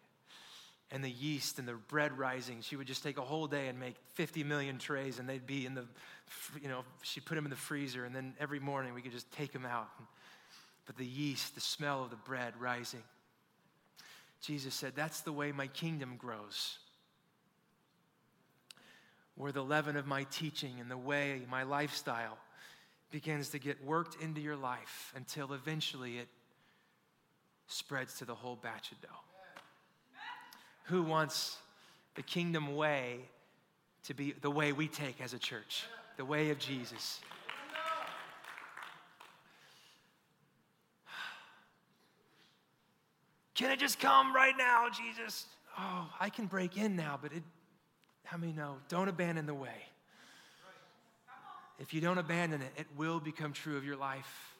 and 0.91 1.05
the 1.05 1.11
yeast 1.11 1.59
and 1.59 1.68
the 1.68 1.74
bread 1.74 2.16
rising. 2.18 2.62
She 2.62 2.76
would 2.76 2.86
just 2.86 3.03
take 3.03 3.18
a 3.18 3.22
whole 3.22 3.47
day 3.47 3.68
and 3.68 3.78
make 3.78 3.97
50 4.14 4.43
million 4.45 4.78
trays, 4.78 5.18
and 5.18 5.28
they'd 5.28 5.47
be 5.47 5.66
in 5.66 5.74
the, 5.74 5.84
you 6.62 6.68
know, 6.68 6.84
she'd 7.03 7.26
put 7.26 7.34
them 7.34 7.45
in 7.45 7.51
the 7.51 7.57
freezer, 7.57 8.05
and 8.05 8.14
then 8.14 8.34
every 8.41 8.61
morning 8.61 8.95
we 8.95 9.03
could 9.03 9.12
just 9.12 9.30
take 9.32 9.53
them 9.53 9.66
out. 9.66 9.89
But 10.86 10.97
the 10.97 11.07
yeast, 11.07 11.55
the 11.55 11.61
smell 11.61 12.03
of 12.03 12.11
the 12.11 12.16
bread 12.16 12.55
rising. 12.59 13.03
Jesus 14.41 14.74
said, 14.74 14.93
That's 14.97 15.20
the 15.20 15.32
way 15.32 15.53
my 15.53 15.66
kingdom 15.66 16.16
grows. 16.16 16.78
Where 19.34 19.53
the 19.53 19.62
leaven 19.62 19.97
of 19.97 20.07
my 20.07 20.24
teaching 20.24 20.80
and 20.80 20.91
the 20.91 20.97
way 20.97 21.43
my 21.51 21.62
lifestyle 21.64 22.39
begins 23.11 23.51
to 23.51 23.59
get 23.59 23.84
worked 23.84 24.20
into 24.22 24.41
your 24.41 24.57
life 24.57 25.12
until 25.14 25.53
eventually 25.53 26.18
it 26.18 26.28
spreads 27.66 28.18
to 28.18 28.24
the 28.24 28.34
whole 28.34 28.57
batch 28.57 28.91
of 28.93 29.01
dough. 29.03 29.28
Who 30.89 31.03
wants 31.03 31.57
the 32.14 32.22
kingdom 32.22 32.74
way 32.76 33.20
to 34.05 34.14
be 34.14 34.32
the 34.41 34.51
way 34.51 34.72
we 34.72 34.89
take 34.89 35.20
as 35.20 35.34
a 35.34 35.39
church, 35.39 35.84
the 36.16 36.24
way 36.24 36.51
of 36.51 36.59
Jesus? 36.59 37.20
Can 43.55 43.70
it 43.72 43.78
just 43.80 43.99
come 43.99 44.34
right 44.34 44.55
now, 44.57 44.86
Jesus? 44.89 45.47
Oh, 45.76 46.09
I 46.20 46.30
can 46.30 46.47
break 46.47 46.76
in 46.76 46.97
now, 46.97 47.18
but 47.20 47.32
it, 47.32 47.43
how 48.24 48.36
many 48.36 48.53
know? 48.53 48.76
Don't 48.89 49.09
abandon 49.09 49.47
the 49.47 49.55
way. 49.55 49.82
If 51.80 51.93
you 51.93 52.01
don't 52.01 52.18
abandon 52.18 52.62
it, 52.62 52.70
it 52.76 52.86
will 52.97 53.20
become 53.20 53.53
true 53.53 53.76
of 53.76 53.84
your 53.84 53.97
life. 53.97 54.55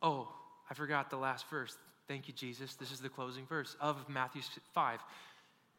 Oh, 0.00 0.28
I 0.70 0.74
forgot 0.74 1.10
the 1.10 1.16
last 1.16 1.48
verse. 1.48 1.76
Thank 2.12 2.28
you, 2.28 2.34
Jesus. 2.34 2.74
This 2.74 2.92
is 2.92 3.00
the 3.00 3.08
closing 3.08 3.46
verse 3.46 3.74
of 3.80 4.06
Matthew 4.06 4.42
5. 4.74 5.00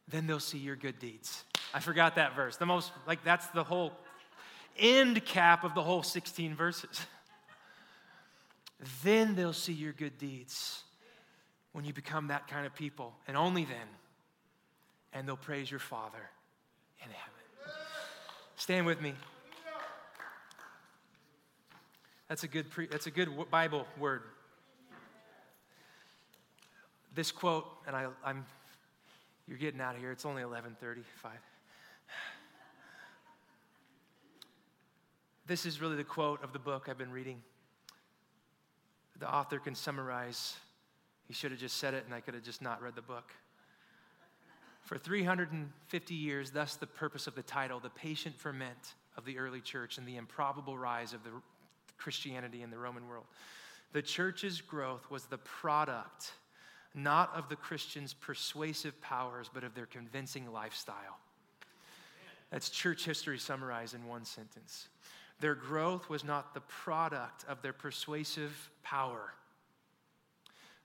Then 0.08 0.26
they'll 0.26 0.40
see 0.40 0.58
your 0.58 0.74
good 0.74 0.98
deeds. 0.98 1.44
I 1.72 1.78
forgot 1.78 2.16
that 2.16 2.34
verse. 2.34 2.56
The 2.56 2.66
most, 2.66 2.90
like, 3.06 3.22
that's 3.22 3.46
the 3.50 3.62
whole 3.62 3.92
end 4.76 5.24
cap 5.24 5.62
of 5.62 5.76
the 5.76 5.82
whole 5.84 6.02
16 6.02 6.56
verses. 6.56 7.06
Then 9.04 9.36
they'll 9.36 9.52
see 9.52 9.74
your 9.74 9.92
good 9.92 10.18
deeds 10.18 10.82
when 11.70 11.84
you 11.84 11.92
become 11.92 12.26
that 12.26 12.48
kind 12.48 12.66
of 12.66 12.74
people, 12.74 13.14
and 13.28 13.36
only 13.36 13.64
then. 13.64 13.86
And 15.12 15.28
they'll 15.28 15.36
praise 15.36 15.70
your 15.70 15.78
Father 15.78 16.30
in 16.98 17.10
heaven. 17.10 17.74
Stand 18.56 18.86
with 18.86 19.00
me. 19.00 19.14
That's 22.28 22.42
a 22.42 22.48
good, 22.48 22.72
pre- 22.72 22.88
that's 22.88 23.06
a 23.06 23.12
good 23.12 23.28
Bible 23.52 23.86
word. 24.00 24.22
This 27.14 27.30
quote, 27.30 27.66
and 27.86 27.94
I, 27.94 28.08
I'm, 28.24 28.44
you're 29.46 29.58
getting 29.58 29.80
out 29.80 29.94
of 29.94 30.00
here. 30.00 30.10
It's 30.10 30.26
only 30.26 30.42
11:35. 30.42 31.04
This 35.46 35.66
is 35.66 35.80
really 35.80 35.96
the 35.96 36.04
quote 36.04 36.42
of 36.42 36.52
the 36.52 36.58
book 36.58 36.88
I've 36.88 36.98
been 36.98 37.12
reading 37.12 37.42
the 39.18 39.32
author 39.32 39.58
can 39.58 39.74
summarize. 39.74 40.56
He 41.26 41.34
should 41.34 41.50
have 41.50 41.60
just 41.60 41.76
said 41.76 41.94
it, 41.94 42.04
and 42.04 42.14
I 42.14 42.20
could 42.20 42.34
have 42.34 42.42
just 42.42 42.60
not 42.60 42.82
read 42.82 42.94
the 42.94 43.02
book. 43.02 43.32
For 44.82 44.98
350 44.98 46.14
years, 46.14 46.50
thus 46.50 46.76
the 46.76 46.86
purpose 46.86 47.26
of 47.26 47.34
the 47.34 47.42
title, 47.42 47.80
the 47.80 47.90
patient 47.90 48.36
ferment 48.36 48.94
of 49.16 49.24
the 49.24 49.38
early 49.38 49.60
church 49.60 49.96
and 49.96 50.06
the 50.06 50.16
improbable 50.16 50.76
rise 50.76 51.14
of 51.14 51.24
the 51.24 51.30
Christianity 51.96 52.62
in 52.62 52.70
the 52.70 52.76
Roman 52.76 53.08
world. 53.08 53.24
The 53.92 54.02
church's 54.02 54.60
growth 54.60 55.10
was 55.10 55.24
the 55.24 55.38
product 55.38 56.32
not 56.94 57.34
of 57.34 57.48
the 57.48 57.56
Christians' 57.56 58.14
persuasive 58.14 59.00
powers, 59.00 59.50
but 59.52 59.64
of 59.64 59.74
their 59.74 59.86
convincing 59.86 60.52
lifestyle. 60.52 61.18
That's 62.50 62.70
church 62.70 63.04
history 63.04 63.38
summarized 63.38 63.94
in 63.94 64.06
one 64.06 64.24
sentence. 64.24 64.88
Their 65.40 65.56
growth 65.56 66.08
was 66.08 66.22
not 66.22 66.54
the 66.54 66.60
product 66.60 67.44
of 67.48 67.60
their 67.62 67.72
persuasive 67.72 68.70
power, 68.84 69.34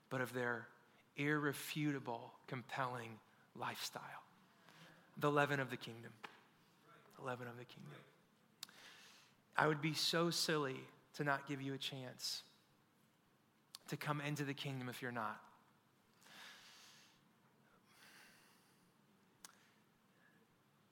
but 0.10 0.22
of 0.22 0.34
their 0.34 0.68
irrefutable, 1.16 2.34
compelling 2.48 3.20
lifestyle. 3.56 4.02
The 5.18 5.30
leaven 5.30 5.60
of 5.60 5.70
the 5.70 5.78
kingdom. 5.78 6.12
The 7.20 7.26
leaven 7.26 7.48
of 7.48 7.58
the 7.58 7.66
kingdom. 7.66 8.00
I 9.56 9.68
would 9.68 9.82
be 9.82 9.94
so 9.94 10.32
silly 10.32 10.80
to 11.16 11.24
not 11.24 11.48
give 11.48 11.62
you 11.62 11.74
a 11.74 11.78
chance 11.78 12.44
to 13.90 13.98
come 13.98 14.22
into 14.22 14.44
the 14.44 14.54
kingdom 14.54 14.88
if 14.90 15.02
you're 15.02 15.12
not. 15.12 15.40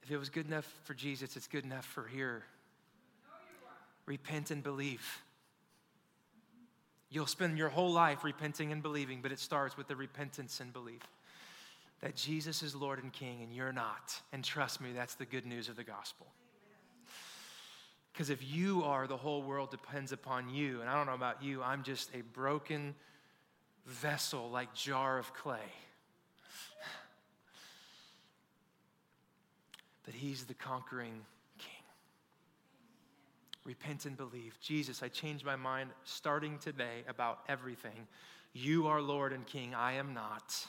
If 0.08 0.14
it 0.14 0.18
was 0.18 0.30
good 0.30 0.48
enough 0.48 0.66
for 0.86 0.94
Jesus, 0.94 1.36
it's 1.36 1.50
good 1.50 1.66
enough 1.66 1.84
for 1.84 2.08
here 2.08 2.46
repent 4.06 4.52
and 4.52 4.64
believe. 4.64 5.06
You'll 7.10 7.26
spend 7.26 7.58
your 7.58 7.68
whole 7.68 7.92
life 7.92 8.24
repenting 8.24 8.72
and 8.72 8.82
believing, 8.82 9.20
but 9.22 9.34
it 9.34 9.40
starts 9.40 9.76
with 9.76 9.90
the 9.90 9.98
repentance 9.98 10.62
and 10.62 10.72
belief 10.72 11.02
that 12.00 12.16
Jesus 12.16 12.64
is 12.64 12.74
Lord 12.74 13.04
and 13.04 13.12
King 13.12 13.42
and 13.44 13.54
you're 13.54 13.74
not. 13.74 14.18
And 14.32 14.46
trust 14.46 14.80
me, 14.80 14.94
that's 14.94 15.16
the 15.16 15.26
good 15.26 15.46
news 15.46 15.68
of 15.68 15.76
the 15.76 15.84
gospel. 15.84 16.28
Because 18.14 18.30
if 18.30 18.50
you 18.50 18.86
are, 18.86 19.08
the 19.08 19.18
whole 19.18 19.42
world 19.42 19.72
depends 19.72 20.14
upon 20.14 20.48
you. 20.48 20.80
And 20.80 20.90
I 20.90 20.96
don't 20.96 21.08
know 21.08 21.16
about 21.16 21.44
you, 21.44 21.62
I'm 21.62 21.84
just 21.84 22.12
a 22.16 22.22
broken 22.22 22.96
vessel 23.86 24.50
like 24.50 24.74
jar 24.74 25.18
of 25.18 25.34
clay. 25.34 25.60
But 30.08 30.16
he's 30.16 30.46
the 30.46 30.54
conquering 30.54 31.26
king. 31.60 31.84
repent 33.66 34.06
and 34.06 34.16
believe. 34.16 34.58
Jesus, 34.62 35.04
I 35.04 35.10
changed 35.10 35.46
my 35.46 35.58
mind 35.58 35.90
starting 36.06 36.60
today 36.60 37.04
about 37.10 37.40
everything. 37.50 38.08
You 38.54 38.88
are 38.88 39.02
Lord 39.02 39.34
and 39.34 39.46
King, 39.46 39.76
I 39.76 39.94
am 39.94 40.14
not. 40.14 40.66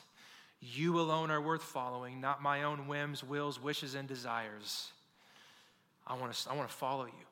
You 0.61 0.99
alone 0.99 1.31
are 1.31 1.41
worth 1.41 1.63
following, 1.63 2.21
not 2.21 2.43
my 2.43 2.65
own 2.65 2.89
whims, 2.89 3.23
wills, 3.23 3.63
wishes, 3.63 3.95
and 3.95 4.09
desires. 4.09 4.91
I 6.05 6.15
want 6.15 6.33
to, 6.33 6.51
I 6.51 6.55
want 6.55 6.69
to 6.69 6.75
follow 6.75 7.05
you. 7.05 7.27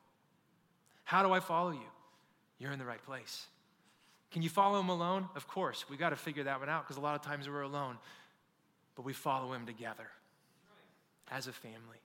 How 1.03 1.25
do 1.25 1.33
I 1.33 1.41
follow 1.41 1.73
you? 1.73 1.91
You're 2.61 2.71
in 2.71 2.79
the 2.79 2.85
right 2.85 3.05
place. 3.05 3.47
Can 4.31 4.43
you 4.43 4.49
follow 4.49 4.79
him 4.79 4.91
alone? 4.91 5.29
Of 5.35 5.49
course. 5.49 5.85
We 5.91 5.97
got 5.97 6.11
to 6.11 6.17
figure 6.17 6.45
that 6.45 6.61
one 6.61 6.69
out 6.69 6.85
because 6.85 6.99
a 6.99 7.01
lot 7.01 7.17
of 7.17 7.23
times 7.23 7.49
we're 7.49 7.63
alone, 7.63 7.99
but 8.95 9.05
we 9.05 9.13
follow 9.13 9.53
him 9.53 9.67
together 9.67 10.07
as 11.31 11.47
a 11.47 11.53
family. 11.53 12.01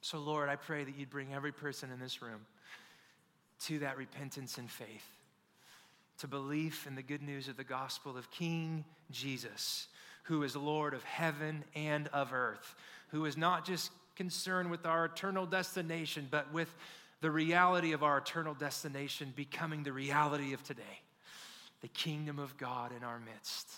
So, 0.00 0.18
Lord, 0.18 0.48
I 0.48 0.56
pray 0.56 0.84
that 0.84 0.96
you'd 0.96 1.10
bring 1.10 1.34
every 1.34 1.52
person 1.52 1.90
in 1.90 1.98
this 1.98 2.22
room 2.22 2.46
to 3.64 3.78
that 3.80 3.96
repentance 3.96 4.58
and 4.58 4.70
faith, 4.70 5.06
to 6.18 6.28
belief 6.28 6.86
in 6.86 6.94
the 6.94 7.02
good 7.02 7.22
news 7.22 7.48
of 7.48 7.56
the 7.56 7.64
gospel 7.64 8.16
of 8.16 8.30
King 8.30 8.84
Jesus, 9.10 9.88
who 10.24 10.42
is 10.42 10.54
Lord 10.54 10.94
of 10.94 11.02
heaven 11.02 11.64
and 11.74 12.08
of 12.08 12.32
earth, 12.32 12.74
who 13.08 13.24
is 13.24 13.36
not 13.36 13.64
just 13.64 13.90
concerned 14.14 14.70
with 14.70 14.86
our 14.86 15.06
eternal 15.06 15.46
destination, 15.46 16.28
but 16.30 16.52
with 16.52 16.72
the 17.20 17.30
reality 17.30 17.92
of 17.92 18.02
our 18.02 18.18
eternal 18.18 18.54
destination 18.54 19.32
becoming 19.34 19.82
the 19.82 19.92
reality 19.92 20.52
of 20.52 20.62
today 20.62 21.00
the 21.82 21.88
kingdom 21.88 22.38
of 22.38 22.56
God 22.56 22.90
in 22.96 23.04
our 23.04 23.18
midst, 23.18 23.70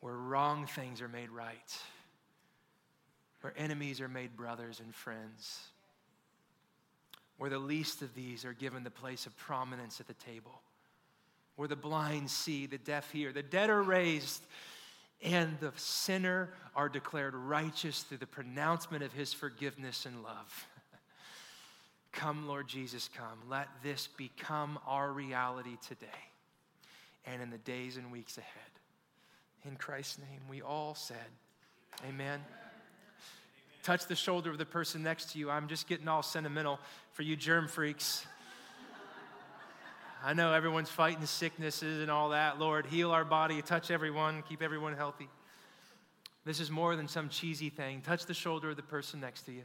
where 0.00 0.14
wrong 0.14 0.66
things 0.66 1.00
are 1.00 1.08
made 1.08 1.30
right 1.30 1.78
where 3.44 3.52
enemies 3.58 4.00
are 4.00 4.08
made 4.08 4.34
brothers 4.38 4.80
and 4.80 4.94
friends, 4.94 5.68
where 7.36 7.50
the 7.50 7.58
least 7.58 8.00
of 8.00 8.14
these 8.14 8.42
are 8.42 8.54
given 8.54 8.82
the 8.82 8.90
place 8.90 9.26
of 9.26 9.36
prominence 9.36 10.00
at 10.00 10.06
the 10.06 10.14
table, 10.14 10.62
where 11.56 11.68
the 11.68 11.76
blind 11.76 12.30
see, 12.30 12.64
the 12.64 12.78
deaf 12.78 13.10
hear, 13.10 13.34
the 13.34 13.42
dead 13.42 13.68
are 13.68 13.82
raised, 13.82 14.46
and 15.22 15.60
the 15.60 15.70
sinner 15.76 16.54
are 16.74 16.88
declared 16.88 17.34
righteous 17.34 18.02
through 18.04 18.16
the 18.16 18.26
pronouncement 18.26 19.04
of 19.04 19.12
his 19.12 19.34
forgiveness 19.34 20.06
and 20.06 20.22
love. 20.22 20.66
come, 22.12 22.48
Lord 22.48 22.66
Jesus, 22.66 23.10
come. 23.14 23.38
Let 23.50 23.68
this 23.82 24.08
become 24.16 24.78
our 24.86 25.12
reality 25.12 25.76
today 25.86 26.06
and 27.26 27.42
in 27.42 27.50
the 27.50 27.58
days 27.58 27.98
and 27.98 28.10
weeks 28.10 28.38
ahead. 28.38 28.70
In 29.66 29.76
Christ's 29.76 30.16
name, 30.16 30.40
we 30.48 30.62
all 30.62 30.94
said, 30.94 31.18
Amen. 32.08 32.40
Touch 33.84 34.06
the 34.06 34.16
shoulder 34.16 34.50
of 34.50 34.56
the 34.56 34.64
person 34.64 35.02
next 35.02 35.32
to 35.32 35.38
you. 35.38 35.50
I'm 35.50 35.68
just 35.68 35.86
getting 35.86 36.08
all 36.08 36.22
sentimental 36.22 36.80
for 37.12 37.22
you 37.22 37.36
germ 37.36 37.68
freaks. 37.68 38.26
I 40.24 40.32
know 40.32 40.54
everyone's 40.54 40.88
fighting 40.88 41.26
sicknesses 41.26 42.00
and 42.00 42.10
all 42.10 42.30
that. 42.30 42.58
Lord, 42.58 42.86
heal 42.86 43.10
our 43.10 43.26
body, 43.26 43.60
touch 43.60 43.90
everyone, 43.90 44.42
keep 44.48 44.62
everyone 44.62 44.96
healthy. 44.96 45.28
This 46.46 46.60
is 46.60 46.70
more 46.70 46.96
than 46.96 47.08
some 47.08 47.28
cheesy 47.28 47.68
thing. 47.68 48.00
Touch 48.00 48.24
the 48.24 48.32
shoulder 48.32 48.70
of 48.70 48.76
the 48.76 48.82
person 48.82 49.20
next 49.20 49.42
to 49.42 49.52
you. 49.52 49.64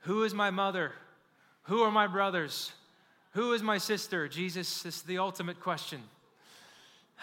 Who 0.00 0.24
is 0.24 0.34
my 0.34 0.50
mother? 0.50 0.90
Who 1.64 1.82
are 1.82 1.92
my 1.92 2.08
brothers? 2.08 2.72
Who 3.32 3.52
is 3.52 3.62
my 3.62 3.78
sister? 3.78 4.28
Jesus, 4.28 4.82
this 4.82 4.96
is 4.96 5.02
the 5.02 5.18
ultimate 5.18 5.60
question. 5.60 6.02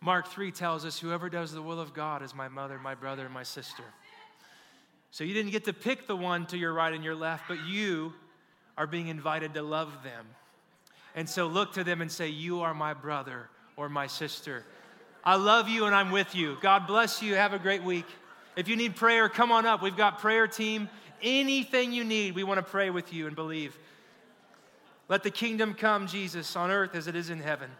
Mark 0.00 0.28
3 0.28 0.50
tells 0.50 0.84
us 0.84 0.98
whoever 0.98 1.28
does 1.28 1.52
the 1.52 1.62
will 1.62 1.80
of 1.80 1.92
God 1.92 2.22
is 2.22 2.34
my 2.34 2.48
mother, 2.48 2.78
my 2.78 2.94
brother, 2.94 3.28
my 3.28 3.42
sister. 3.42 3.84
So 5.10 5.22
you 5.22 5.34
didn't 5.34 5.52
get 5.52 5.64
to 5.66 5.72
pick 5.72 6.06
the 6.06 6.16
one 6.16 6.46
to 6.46 6.58
your 6.58 6.72
right 6.72 6.92
and 6.92 7.04
your 7.04 7.14
left, 7.14 7.44
but 7.48 7.64
you 7.66 8.14
are 8.76 8.86
being 8.86 9.08
invited 9.08 9.54
to 9.54 9.62
love 9.62 9.92
them. 10.02 10.26
And 11.14 11.28
so 11.28 11.46
look 11.46 11.74
to 11.74 11.84
them 11.84 12.00
and 12.00 12.10
say, 12.10 12.28
You 12.28 12.62
are 12.62 12.74
my 12.74 12.94
brother 12.94 13.48
or 13.76 13.88
my 13.88 14.06
sister. 14.06 14.64
I 15.22 15.36
love 15.36 15.68
you 15.68 15.84
and 15.84 15.94
I'm 15.94 16.10
with 16.10 16.34
you. 16.34 16.56
God 16.60 16.86
bless 16.86 17.22
you. 17.22 17.34
Have 17.34 17.52
a 17.52 17.58
great 17.58 17.82
week. 17.82 18.06
If 18.56 18.68
you 18.68 18.76
need 18.76 18.96
prayer, 18.96 19.28
come 19.28 19.52
on 19.52 19.66
up. 19.66 19.82
We've 19.82 19.96
got 19.96 20.18
prayer 20.18 20.46
team. 20.46 20.88
Anything 21.22 21.92
you 21.92 22.04
need, 22.04 22.34
we 22.34 22.44
want 22.44 22.58
to 22.58 22.62
pray 22.62 22.90
with 22.90 23.12
you 23.12 23.26
and 23.26 23.36
believe. 23.36 23.78
Let 25.08 25.22
the 25.22 25.30
kingdom 25.30 25.74
come, 25.74 26.06
Jesus, 26.06 26.56
on 26.56 26.70
earth 26.70 26.94
as 26.94 27.06
it 27.06 27.14
is 27.14 27.30
in 27.30 27.40
heaven. 27.40 27.70